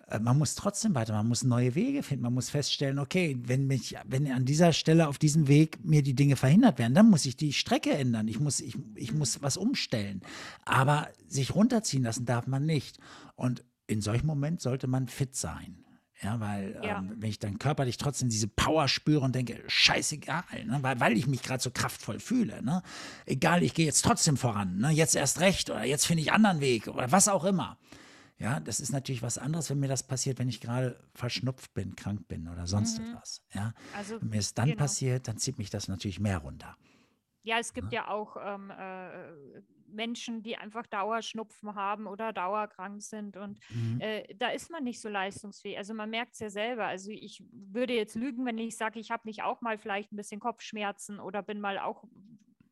Äh, 0.07 0.19
man 0.19 0.37
muss 0.37 0.55
trotzdem 0.55 0.95
weiter, 0.95 1.13
man 1.13 1.27
muss 1.27 1.43
neue 1.43 1.75
Wege 1.75 2.03
finden, 2.03 2.23
man 2.23 2.33
muss 2.33 2.49
feststellen, 2.49 2.99
okay, 2.99 3.37
wenn 3.43 3.67
mich, 3.67 3.95
wenn 4.05 4.31
an 4.31 4.45
dieser 4.45 4.73
Stelle 4.73 5.07
auf 5.07 5.17
diesem 5.17 5.47
Weg 5.47 5.83
mir 5.83 6.01
die 6.01 6.15
Dinge 6.15 6.35
verhindert 6.35 6.79
werden, 6.79 6.93
dann 6.93 7.09
muss 7.09 7.25
ich 7.25 7.37
die 7.37 7.53
Strecke 7.53 7.91
ändern, 7.91 8.27
ich 8.27 8.39
muss, 8.39 8.59
ich, 8.59 8.77
ich 8.95 9.13
muss 9.13 9.41
was 9.41 9.57
umstellen. 9.57 10.21
Aber 10.65 11.09
sich 11.27 11.55
runterziehen 11.55 12.03
lassen 12.03 12.25
darf 12.25 12.47
man 12.47 12.65
nicht. 12.65 12.97
Und 13.35 13.63
in 13.87 14.01
solchem 14.01 14.27
Moment 14.27 14.61
sollte 14.61 14.87
man 14.87 15.07
fit 15.07 15.35
sein. 15.35 15.83
Ja, 16.21 16.39
weil 16.39 16.79
ja. 16.83 16.97
Ähm, 16.97 17.13
wenn 17.17 17.29
ich 17.29 17.37
dann 17.37 17.59
körperlich 17.59 17.97
trotzdem 17.97 18.29
diese 18.29 18.47
Power 18.47 18.87
spüre 18.87 19.21
und 19.21 19.35
denke, 19.35 19.63
scheißegal, 19.67 20.65
ne, 20.65 20.79
weil, 20.81 20.99
weil 20.99 21.15
ich 21.15 21.27
mich 21.27 21.43
gerade 21.43 21.61
so 21.61 21.69
kraftvoll 21.69 22.19
fühle, 22.19 22.63
ne? 22.63 22.81
egal, 23.27 23.61
ich 23.61 23.75
gehe 23.75 23.85
jetzt 23.85 24.03
trotzdem 24.03 24.35
voran, 24.35 24.79
ne? 24.79 24.89
jetzt 24.89 25.15
erst 25.15 25.41
recht 25.41 25.69
oder 25.69 25.85
jetzt 25.85 26.07
finde 26.07 26.23
ich 26.23 26.31
anderen 26.31 26.59
Weg 26.59 26.87
oder 26.87 27.11
was 27.11 27.27
auch 27.27 27.43
immer. 27.43 27.77
Ja, 28.39 28.59
das 28.59 28.79
ist 28.79 28.91
natürlich 28.91 29.23
was 29.23 29.37
anderes, 29.37 29.69
wenn 29.69 29.79
mir 29.79 29.87
das 29.87 30.03
passiert, 30.03 30.37
wenn 30.37 30.49
ich 30.49 30.61
gerade 30.61 30.99
verschnupft 31.15 31.73
bin, 31.73 31.95
krank 31.95 32.27
bin 32.27 32.47
oder 32.47 32.67
sonst 32.67 32.99
mhm. 32.99 33.07
etwas. 33.07 33.41
Ja, 33.53 33.73
also, 33.95 34.21
wenn 34.21 34.29
mir 34.29 34.39
es 34.39 34.53
dann 34.53 34.67
genau. 34.69 34.77
passiert, 34.77 35.27
dann 35.27 35.37
zieht 35.37 35.57
mich 35.57 35.69
das 35.69 35.87
natürlich 35.87 36.19
mehr 36.19 36.37
runter. 36.37 36.77
ja, 37.43 37.57
es 37.59 37.73
gibt 37.73 37.93
ja, 37.93 38.01
ja 38.01 38.07
auch 38.09 38.37
ähm, 38.39 38.69
äh, 38.69 39.61
Menschen, 39.87 40.43
die 40.43 40.57
einfach 40.57 40.85
Dauerschnupfen 40.85 41.75
haben 41.75 42.07
oder 42.07 42.33
dauerkrank 42.33 43.01
sind. 43.01 43.37
Und 43.37 43.59
mhm. 43.69 43.99
äh, 44.01 44.33
da 44.35 44.49
ist 44.49 44.69
man 44.69 44.83
nicht 44.83 45.01
so 45.01 45.09
leistungsfähig. 45.09 45.77
Also 45.77 45.93
man 45.93 46.09
merkt 46.09 46.33
es 46.33 46.39
ja 46.39 46.49
selber. 46.49 46.85
Also 46.85 47.09
ich 47.09 47.43
würde 47.51 47.93
jetzt 47.93 48.15
lügen, 48.15 48.45
wenn 48.45 48.57
ich 48.57 48.77
sage, 48.77 48.99
ich 48.99 49.11
habe 49.11 49.23
nicht 49.25 49.43
auch 49.43 49.61
mal 49.61 49.77
vielleicht 49.77 50.11
ein 50.11 50.17
bisschen 50.17 50.39
Kopfschmerzen 50.39 51.19
oder 51.19 51.41
bin 51.41 51.59
mal 51.59 51.79
auch, 51.79 52.03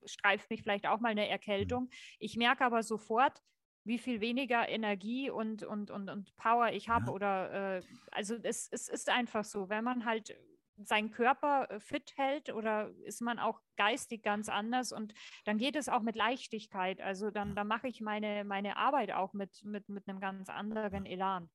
streift 0.05 0.49
mich 0.49 0.61
vielleicht 0.61 0.87
auch 0.87 0.99
mal 0.99 1.09
eine 1.09 1.27
Erkältung. 1.27 1.83
Mhm. 1.83 1.89
Ich 2.19 2.37
merke 2.37 2.65
aber 2.65 2.83
sofort, 2.83 3.41
wie 3.85 3.99
viel 3.99 4.19
weniger 4.19 4.67
Energie 4.67 5.29
und, 5.29 5.63
und, 5.63 5.91
und, 5.91 6.09
und 6.09 6.35
Power 6.35 6.71
ich 6.71 6.89
habe. 6.89 7.05
Ja. 7.07 7.11
Oder 7.11 7.77
äh, 7.77 7.81
also 8.11 8.35
es, 8.41 8.67
es 8.71 8.89
ist 8.89 9.09
einfach 9.09 9.45
so, 9.45 9.69
wenn 9.69 9.83
man 9.83 10.05
halt 10.05 10.35
seinen 10.77 11.11
Körper 11.11 11.69
äh, 11.69 11.79
fit 11.79 12.13
hält 12.17 12.51
oder 12.53 12.89
ist 13.03 13.21
man 13.21 13.39
auch 13.39 13.61
geistig 13.77 14.23
ganz 14.23 14.49
anders 14.49 14.91
und 14.91 15.13
dann 15.45 15.57
geht 15.57 15.75
es 15.75 15.87
auch 15.87 16.01
mit 16.01 16.15
Leichtigkeit. 16.15 16.99
Also 16.99 17.31
dann, 17.31 17.55
dann 17.55 17.67
mache 17.67 17.87
ich 17.87 18.01
meine, 18.01 18.43
meine 18.43 18.75
Arbeit 18.77 19.11
auch 19.11 19.33
mit, 19.33 19.63
mit, 19.63 19.87
mit 19.87 20.09
einem 20.09 20.19
ganz 20.19 20.49
anderen 20.49 21.05
Elan. 21.05 21.49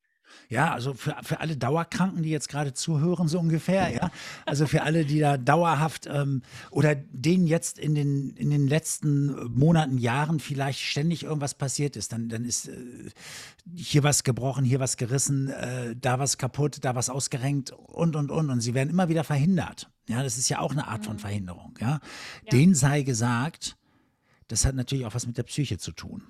Ja, 0.48 0.72
also 0.72 0.94
für, 0.94 1.16
für 1.22 1.40
alle 1.40 1.56
Dauerkranken, 1.56 2.22
die 2.22 2.30
jetzt 2.30 2.48
gerade 2.48 2.74
zuhören, 2.74 3.28
so 3.28 3.38
ungefähr, 3.38 3.88
ja. 3.90 4.10
Also 4.46 4.66
für 4.66 4.82
alle, 4.82 5.04
die 5.04 5.20
da 5.20 5.36
dauerhaft 5.36 6.08
ähm, 6.12 6.42
oder 6.70 6.94
denen 6.94 7.46
jetzt 7.46 7.78
in 7.78 7.94
den, 7.94 8.30
in 8.30 8.50
den 8.50 8.66
letzten 8.66 9.52
Monaten, 9.52 9.98
Jahren 9.98 10.40
vielleicht 10.40 10.80
ständig 10.80 11.24
irgendwas 11.24 11.54
passiert 11.54 11.96
ist, 11.96 12.12
dann, 12.12 12.28
dann 12.28 12.44
ist 12.44 12.68
äh, 12.68 12.74
hier 13.74 14.02
was 14.02 14.24
gebrochen, 14.24 14.64
hier 14.64 14.80
was 14.80 14.96
gerissen, 14.96 15.48
äh, 15.50 15.94
da 15.96 16.18
was 16.18 16.38
kaputt, 16.38 16.78
da 16.82 16.94
was 16.94 17.10
ausgerenkt 17.10 17.70
und 17.70 18.16
und 18.16 18.30
und. 18.30 18.50
Und 18.50 18.60
sie 18.60 18.74
werden 18.74 18.90
immer 18.90 19.08
wieder 19.08 19.24
verhindert. 19.24 19.88
Ja, 20.08 20.22
das 20.22 20.36
ist 20.36 20.48
ja 20.48 20.58
auch 20.58 20.72
eine 20.72 20.88
Art 20.88 21.04
von 21.04 21.14
mhm. 21.14 21.20
Verhinderung, 21.20 21.78
ja. 21.80 21.88
ja. 21.88 22.00
Denen 22.50 22.74
sei 22.74 23.02
gesagt, 23.02 23.76
das 24.48 24.64
hat 24.64 24.74
natürlich 24.74 25.06
auch 25.06 25.14
was 25.14 25.26
mit 25.26 25.38
der 25.38 25.44
Psyche 25.44 25.78
zu 25.78 25.92
tun. 25.92 26.22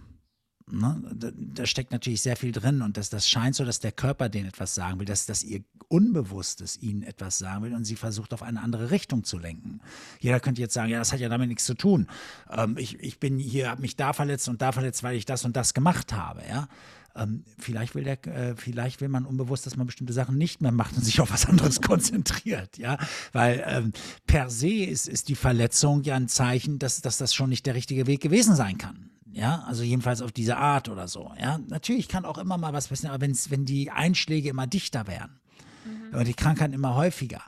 Ne? 0.73 1.03
Da, 1.15 1.31
da, 1.35 1.67
steckt 1.67 1.93
natürlich 1.93 2.23
sehr 2.23 2.37
viel 2.37 2.53
drin 2.53 2.83
und 2.83 2.97
das, 2.97 3.11
das 3.11 3.29
scheint 3.29 3.55
so, 3.55 3.65
dass 3.65 3.81
der 3.81 3.93
Körper 3.93 4.29
denen 4.29 4.49
etwas 4.49 4.75
sagen 4.75 4.99
will, 4.99 5.07
dass, 5.07 5.27
dass 5.27 5.43
ihr 5.43 5.63
Unbewusstes 5.89 6.81
ihnen 6.81 7.03
etwas 7.03 7.39
sagen 7.39 7.65
will 7.65 7.75
und 7.75 7.85
sie 7.85 7.97
versucht 7.97 8.33
auf 8.33 8.43
eine 8.43 8.61
andere 8.61 8.91
Richtung 8.91 9.25
zu 9.25 9.39
lenken. 9.39 9.81
Jeder 10.21 10.39
könnte 10.39 10.61
jetzt 10.61 10.75
sagen, 10.75 10.91
ja, 10.91 10.99
das 10.99 11.13
hat 11.13 11.21
ja 11.21 11.29
damit 11.29 11.49
nichts 11.49 11.65
zu 11.65 11.75
tun. 11.75 12.07
Ähm, 12.51 12.77
ich, 12.79 13.01
ich 13.01 13.19
bin 13.19 13.39
hier, 13.39 13.71
habe 13.71 13.81
mich 13.81 13.97
da 13.97 14.13
verletzt 14.13 14.49
und 14.49 14.63
da 14.63 14.73
verletzt, 14.73 15.03
weil 15.03 15.17
ich 15.17 15.25
das 15.25 15.45
und 15.45 15.57
das 15.57 15.75
gemacht 15.75 16.13
habe, 16.13 16.43
ja. 16.49 16.69
Ähm, 17.17 17.43
vielleicht, 17.59 17.97
will 17.97 18.05
der, 18.05 18.25
äh, 18.29 18.55
vielleicht 18.57 19.01
will 19.01 19.09
man 19.09 19.27
unbewusst, 19.27 19.67
dass 19.67 19.77
man 19.77 19.87
bestimmte 19.87 20.13
Sachen 20.13 20.39
nicht 20.39 20.61
mehr 20.61 20.71
macht 20.71 20.97
und 20.97 21.05
sich 21.05 21.21
auf 21.21 21.33
was 21.33 21.47
anderes 21.47 21.81
konzentriert, 21.83 22.79
ja. 22.79 22.99
Weil 23.33 23.65
ähm, 23.67 23.93
per 24.27 24.49
se 24.49 24.85
ist, 24.85 25.09
ist 25.09 25.29
die 25.29 25.35
Verletzung 25.35 26.03
ja 26.05 26.15
ein 26.15 26.29
Zeichen, 26.29 26.79
dass, 26.79 27.01
dass 27.01 27.19
das 27.19 27.35
schon 27.35 27.51
nicht 27.51 27.67
der 27.67 27.75
richtige 27.75 28.07
Weg 28.07 28.21
gewesen 28.21 28.55
sein 28.55 28.79
kann. 28.79 29.11
Ja, 29.33 29.63
also 29.67 29.83
jedenfalls 29.83 30.23
auf 30.23 30.33
diese 30.33 30.57
Art 30.57 30.89
oder 30.89 31.07
so. 31.07 31.33
Ja, 31.39 31.59
natürlich 31.69 32.09
kann 32.09 32.25
auch 32.25 32.39
immer 32.39 32.59
mal 32.59 32.73
was 32.73 32.89
passieren, 32.89 33.15
aber 33.15 33.23
wenn's, 33.23 33.51
wenn 33.51 33.65
die 33.65 33.91
Einschläge 33.91 34.49
immer 34.49 34.67
dichter 34.67 35.07
werden 35.07 35.41
mhm. 35.85 36.19
und 36.19 36.27
die 36.27 36.35
Krankheiten 36.35 36.75
immer 36.75 36.95
häufiger, 36.95 37.43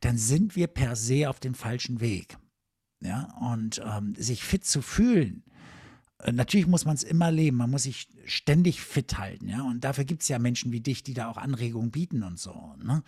dann 0.00 0.18
sind 0.18 0.56
wir 0.56 0.66
per 0.66 0.96
se 0.96 1.28
auf 1.28 1.40
dem 1.40 1.54
falschen 1.54 2.00
Weg. 2.00 2.38
Ja, 3.00 3.32
und 3.40 3.80
ähm, 3.84 4.14
sich 4.16 4.42
fit 4.42 4.64
zu 4.64 4.82
fühlen, 4.82 5.44
äh, 6.18 6.32
natürlich 6.32 6.66
muss 6.66 6.84
man 6.84 6.94
es 6.94 7.04
immer 7.04 7.30
leben, 7.30 7.56
man 7.56 7.70
muss 7.70 7.84
sich 7.84 8.08
ständig 8.26 8.80
fit 8.80 9.18
halten, 9.18 9.48
ja. 9.48 9.62
Und 9.62 9.84
dafür 9.84 10.04
gibt 10.04 10.22
es 10.22 10.28
ja 10.28 10.38
Menschen 10.38 10.72
wie 10.72 10.80
dich, 10.80 11.02
die 11.02 11.14
da 11.14 11.28
auch 11.28 11.36
Anregungen 11.36 11.90
bieten 11.90 12.22
und 12.22 12.38
so. 12.38 12.74
Ne? 12.82 13.02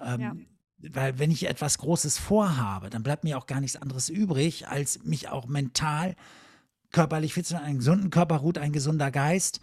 Ähm, 0.00 0.20
ja. 0.20 0.36
Weil 0.78 1.18
wenn 1.18 1.30
ich 1.30 1.48
etwas 1.48 1.78
Großes 1.78 2.18
vorhabe, 2.18 2.90
dann 2.90 3.02
bleibt 3.02 3.24
mir 3.24 3.38
auch 3.38 3.46
gar 3.46 3.60
nichts 3.60 3.76
anderes 3.76 4.08
übrig, 4.08 4.68
als 4.68 5.04
mich 5.04 5.28
auch 5.28 5.46
mental 5.46 6.16
körperlich 6.92 7.34
fit 7.34 7.46
zu 7.46 7.54
sein. 7.54 7.64
Einen 7.64 7.78
gesunden 7.78 8.10
Körper 8.10 8.36
ruht 8.36 8.58
ein 8.58 8.72
gesunder 8.72 9.10
Geist. 9.10 9.60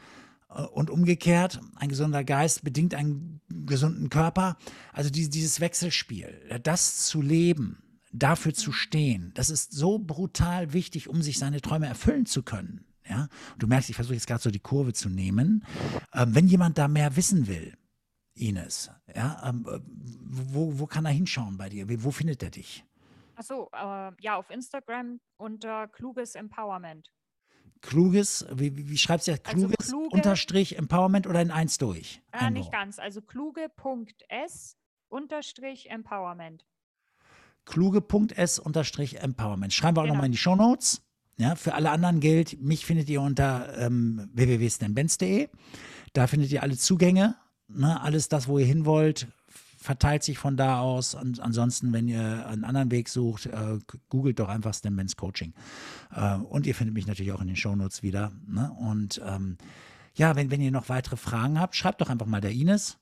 Äh, 0.50 0.62
und 0.64 0.90
umgekehrt, 0.90 1.62
ein 1.76 1.90
gesunder 1.90 2.24
Geist 2.24 2.64
bedingt 2.64 2.94
einen 2.96 3.42
gesunden 3.50 4.10
Körper. 4.10 4.58
Also 4.94 5.10
dieses 5.10 5.60
Wechselspiel, 5.60 6.60
das 6.64 7.06
zu 7.06 7.22
leben, 7.22 7.84
dafür 8.12 8.54
zu 8.54 8.72
stehen, 8.72 9.32
das 9.36 9.50
ist 9.50 9.72
so 9.72 10.00
brutal 10.00 10.74
wichtig, 10.74 11.08
um 11.08 11.22
sich 11.22 11.38
seine 11.38 11.62
Träume 11.62 11.88
erfüllen 11.88 12.26
zu 12.26 12.44
können. 12.44 12.86
Ja? 13.08 13.28
du 13.58 13.68
merkst, 13.68 13.90
ich 13.90 13.96
versuche 13.96 14.16
jetzt 14.16 14.28
gerade 14.28 14.42
so 14.42 14.52
die 14.52 14.60
Kurve 14.60 14.94
zu 14.94 15.10
nehmen. 15.10 15.66
Ähm, 16.14 16.36
wenn 16.36 16.48
jemand 16.48 16.78
da 16.78 16.88
mehr 16.88 17.16
wissen 17.16 17.48
will, 17.48 17.76
Ines, 18.36 18.90
ja, 19.14 19.50
ähm, 19.50 19.68
äh, 19.70 19.80
wo, 19.84 20.80
wo 20.80 20.86
kann 20.86 21.06
er 21.06 21.12
hinschauen 21.12 21.58
bei 21.58 21.70
dir? 21.70 21.88
Wo 22.04 22.12
findet 22.12 22.42
er 22.42 22.52
dich? 22.52 22.86
Achso, 23.36 23.70
äh, 23.74 24.12
ja, 24.22 24.36
auf 24.36 24.50
Instagram 24.50 25.20
unter 25.38 25.88
Kluges 25.88 26.36
Empowerment. 26.36 27.10
Kluges, 27.82 28.46
wie, 28.54 28.90
wie 28.90 28.98
schreibst 28.98 29.28
du 29.28 29.32
das? 29.32 29.42
Also 29.46 29.68
kluges 29.68 29.78
also 29.80 29.98
kluge, 29.98 30.16
unterstrich 30.16 30.78
Empowerment 30.78 31.28
oder 31.28 31.42
in 31.42 31.52
eins 31.52 31.78
durch? 31.78 32.22
Äh, 32.34 32.50
nicht 32.50 32.72
ganz, 32.72 33.00
also 33.00 33.22
kluge.s 33.22 34.78
unterstrich 35.08 35.90
Empowerment. 35.90 36.66
Kluge.s 37.66 38.60
unterstrich 38.60 39.22
Empowerment. 39.22 39.74
Schreiben 39.74 39.98
wir 39.98 40.02
auch 40.02 40.06
genau. 40.06 40.16
nochmal 40.16 40.26
in 40.28 40.32
die 40.34 40.38
Show 40.38 40.56
Notes. 40.56 41.02
Ja, 41.38 41.56
für 41.56 41.74
alle 41.74 41.90
anderen 41.92 42.20
gilt, 42.20 42.62
mich 42.62 42.86
findet 42.86 43.08
ihr 43.10 43.22
unter 43.22 43.78
ähm, 43.78 44.30
www.stanbenz.de. 44.34 45.48
Da 46.12 46.28
findet 46.28 46.52
ihr 46.52 46.64
alle 46.64 46.76
Zugänge, 46.76 47.38
ne, 47.70 48.02
alles 48.02 48.28
das, 48.28 48.50
wo 48.50 48.60
ihr 48.60 48.66
hin 48.66 48.86
wollt, 48.86 49.28
verteilt 49.80 50.24
sich 50.24 50.38
von 50.38 50.58
da 50.58 50.80
aus. 50.80 51.16
Und 51.16 51.40
ansonsten, 51.40 51.94
wenn 51.94 52.08
ihr 52.08 52.46
einen 52.48 52.64
anderen 52.64 52.92
Weg 52.92 53.10
sucht, 53.10 53.46
äh, 53.48 53.80
googelt 54.10 54.40
doch 54.40 54.50
einfach 54.50 54.74
Stem 54.74 55.00
Coaching. 55.18 55.54
Äh, 56.14 56.36
und 56.36 56.68
ihr 56.68 56.76
findet 56.76 56.94
mich 56.94 57.08
natürlich 57.08 57.32
auch 57.32 57.42
in 57.42 57.48
den 57.48 57.56
Shownotes 57.56 58.04
wieder. 58.04 58.32
Ne? 58.48 58.72
Und 58.80 59.22
ähm, 59.26 59.58
ja, 60.16 60.36
wenn, 60.36 60.52
wenn 60.52 60.62
ihr 60.62 60.72
noch 60.72 60.90
weitere 60.90 61.16
Fragen 61.16 61.60
habt, 61.60 61.76
schreibt 61.76 62.02
doch 62.02 62.10
einfach 62.10 62.26
mal 62.26 62.42
der 62.42 62.52
Ines. 62.52 62.98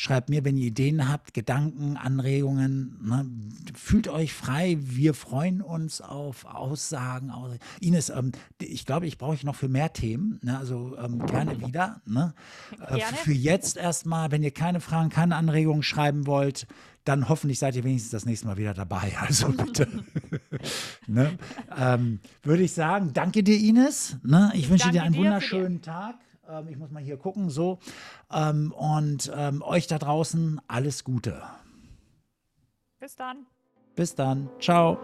Schreibt 0.00 0.30
mir, 0.30 0.44
wenn 0.44 0.56
ihr 0.56 0.68
Ideen 0.68 1.08
habt, 1.08 1.34
Gedanken, 1.34 1.96
Anregungen. 1.96 2.96
Ne? 3.02 3.26
Fühlt 3.74 4.06
euch 4.06 4.32
frei. 4.32 4.78
Wir 4.80 5.12
freuen 5.12 5.60
uns 5.60 6.00
auf 6.00 6.44
Aussagen. 6.44 7.32
Ines, 7.80 8.08
ähm, 8.08 8.30
ich 8.62 8.86
glaube, 8.86 9.08
ich 9.08 9.18
brauche 9.18 9.34
ich 9.34 9.42
noch 9.42 9.56
für 9.56 9.66
mehr 9.66 9.92
Themen. 9.92 10.38
Ne? 10.44 10.56
Also 10.56 10.96
ähm, 10.98 11.26
gerne 11.26 11.60
wieder. 11.60 12.00
Ne? 12.06 12.32
Äh. 12.86 13.00
Für 13.00 13.32
jetzt 13.32 13.76
erstmal, 13.76 14.30
wenn 14.30 14.44
ihr 14.44 14.52
keine 14.52 14.78
Fragen, 14.78 15.08
keine 15.10 15.34
Anregungen 15.34 15.82
schreiben 15.82 16.28
wollt, 16.28 16.68
dann 17.02 17.28
hoffentlich 17.28 17.58
seid 17.58 17.74
ihr 17.74 17.82
wenigstens 17.82 18.12
das 18.12 18.24
nächste 18.24 18.46
Mal 18.46 18.56
wieder 18.56 18.74
dabei. 18.74 19.16
Also 19.20 19.48
bitte. 19.48 19.88
ne? 21.08 21.36
ähm, 21.76 22.20
Würde 22.44 22.62
ich 22.62 22.72
sagen, 22.72 23.10
danke 23.14 23.42
dir, 23.42 23.58
Ines. 23.58 24.16
Ne? 24.22 24.52
Ich 24.54 24.70
wünsche 24.70 24.92
dir 24.92 25.02
einen 25.02 25.16
wunderschönen 25.16 25.82
Tag. 25.82 26.20
Ähm, 26.48 26.68
ich 26.68 26.76
muss 26.76 26.90
mal 26.90 27.02
hier 27.02 27.16
gucken, 27.16 27.50
so. 27.50 27.78
Ähm, 28.32 28.72
und 28.72 29.30
ähm, 29.34 29.62
euch 29.62 29.86
da 29.86 29.98
draußen 29.98 30.60
alles 30.66 31.04
Gute. 31.04 31.42
Bis 32.98 33.14
dann. 33.14 33.46
Bis 33.94 34.14
dann. 34.14 34.48
Ciao. 34.60 34.98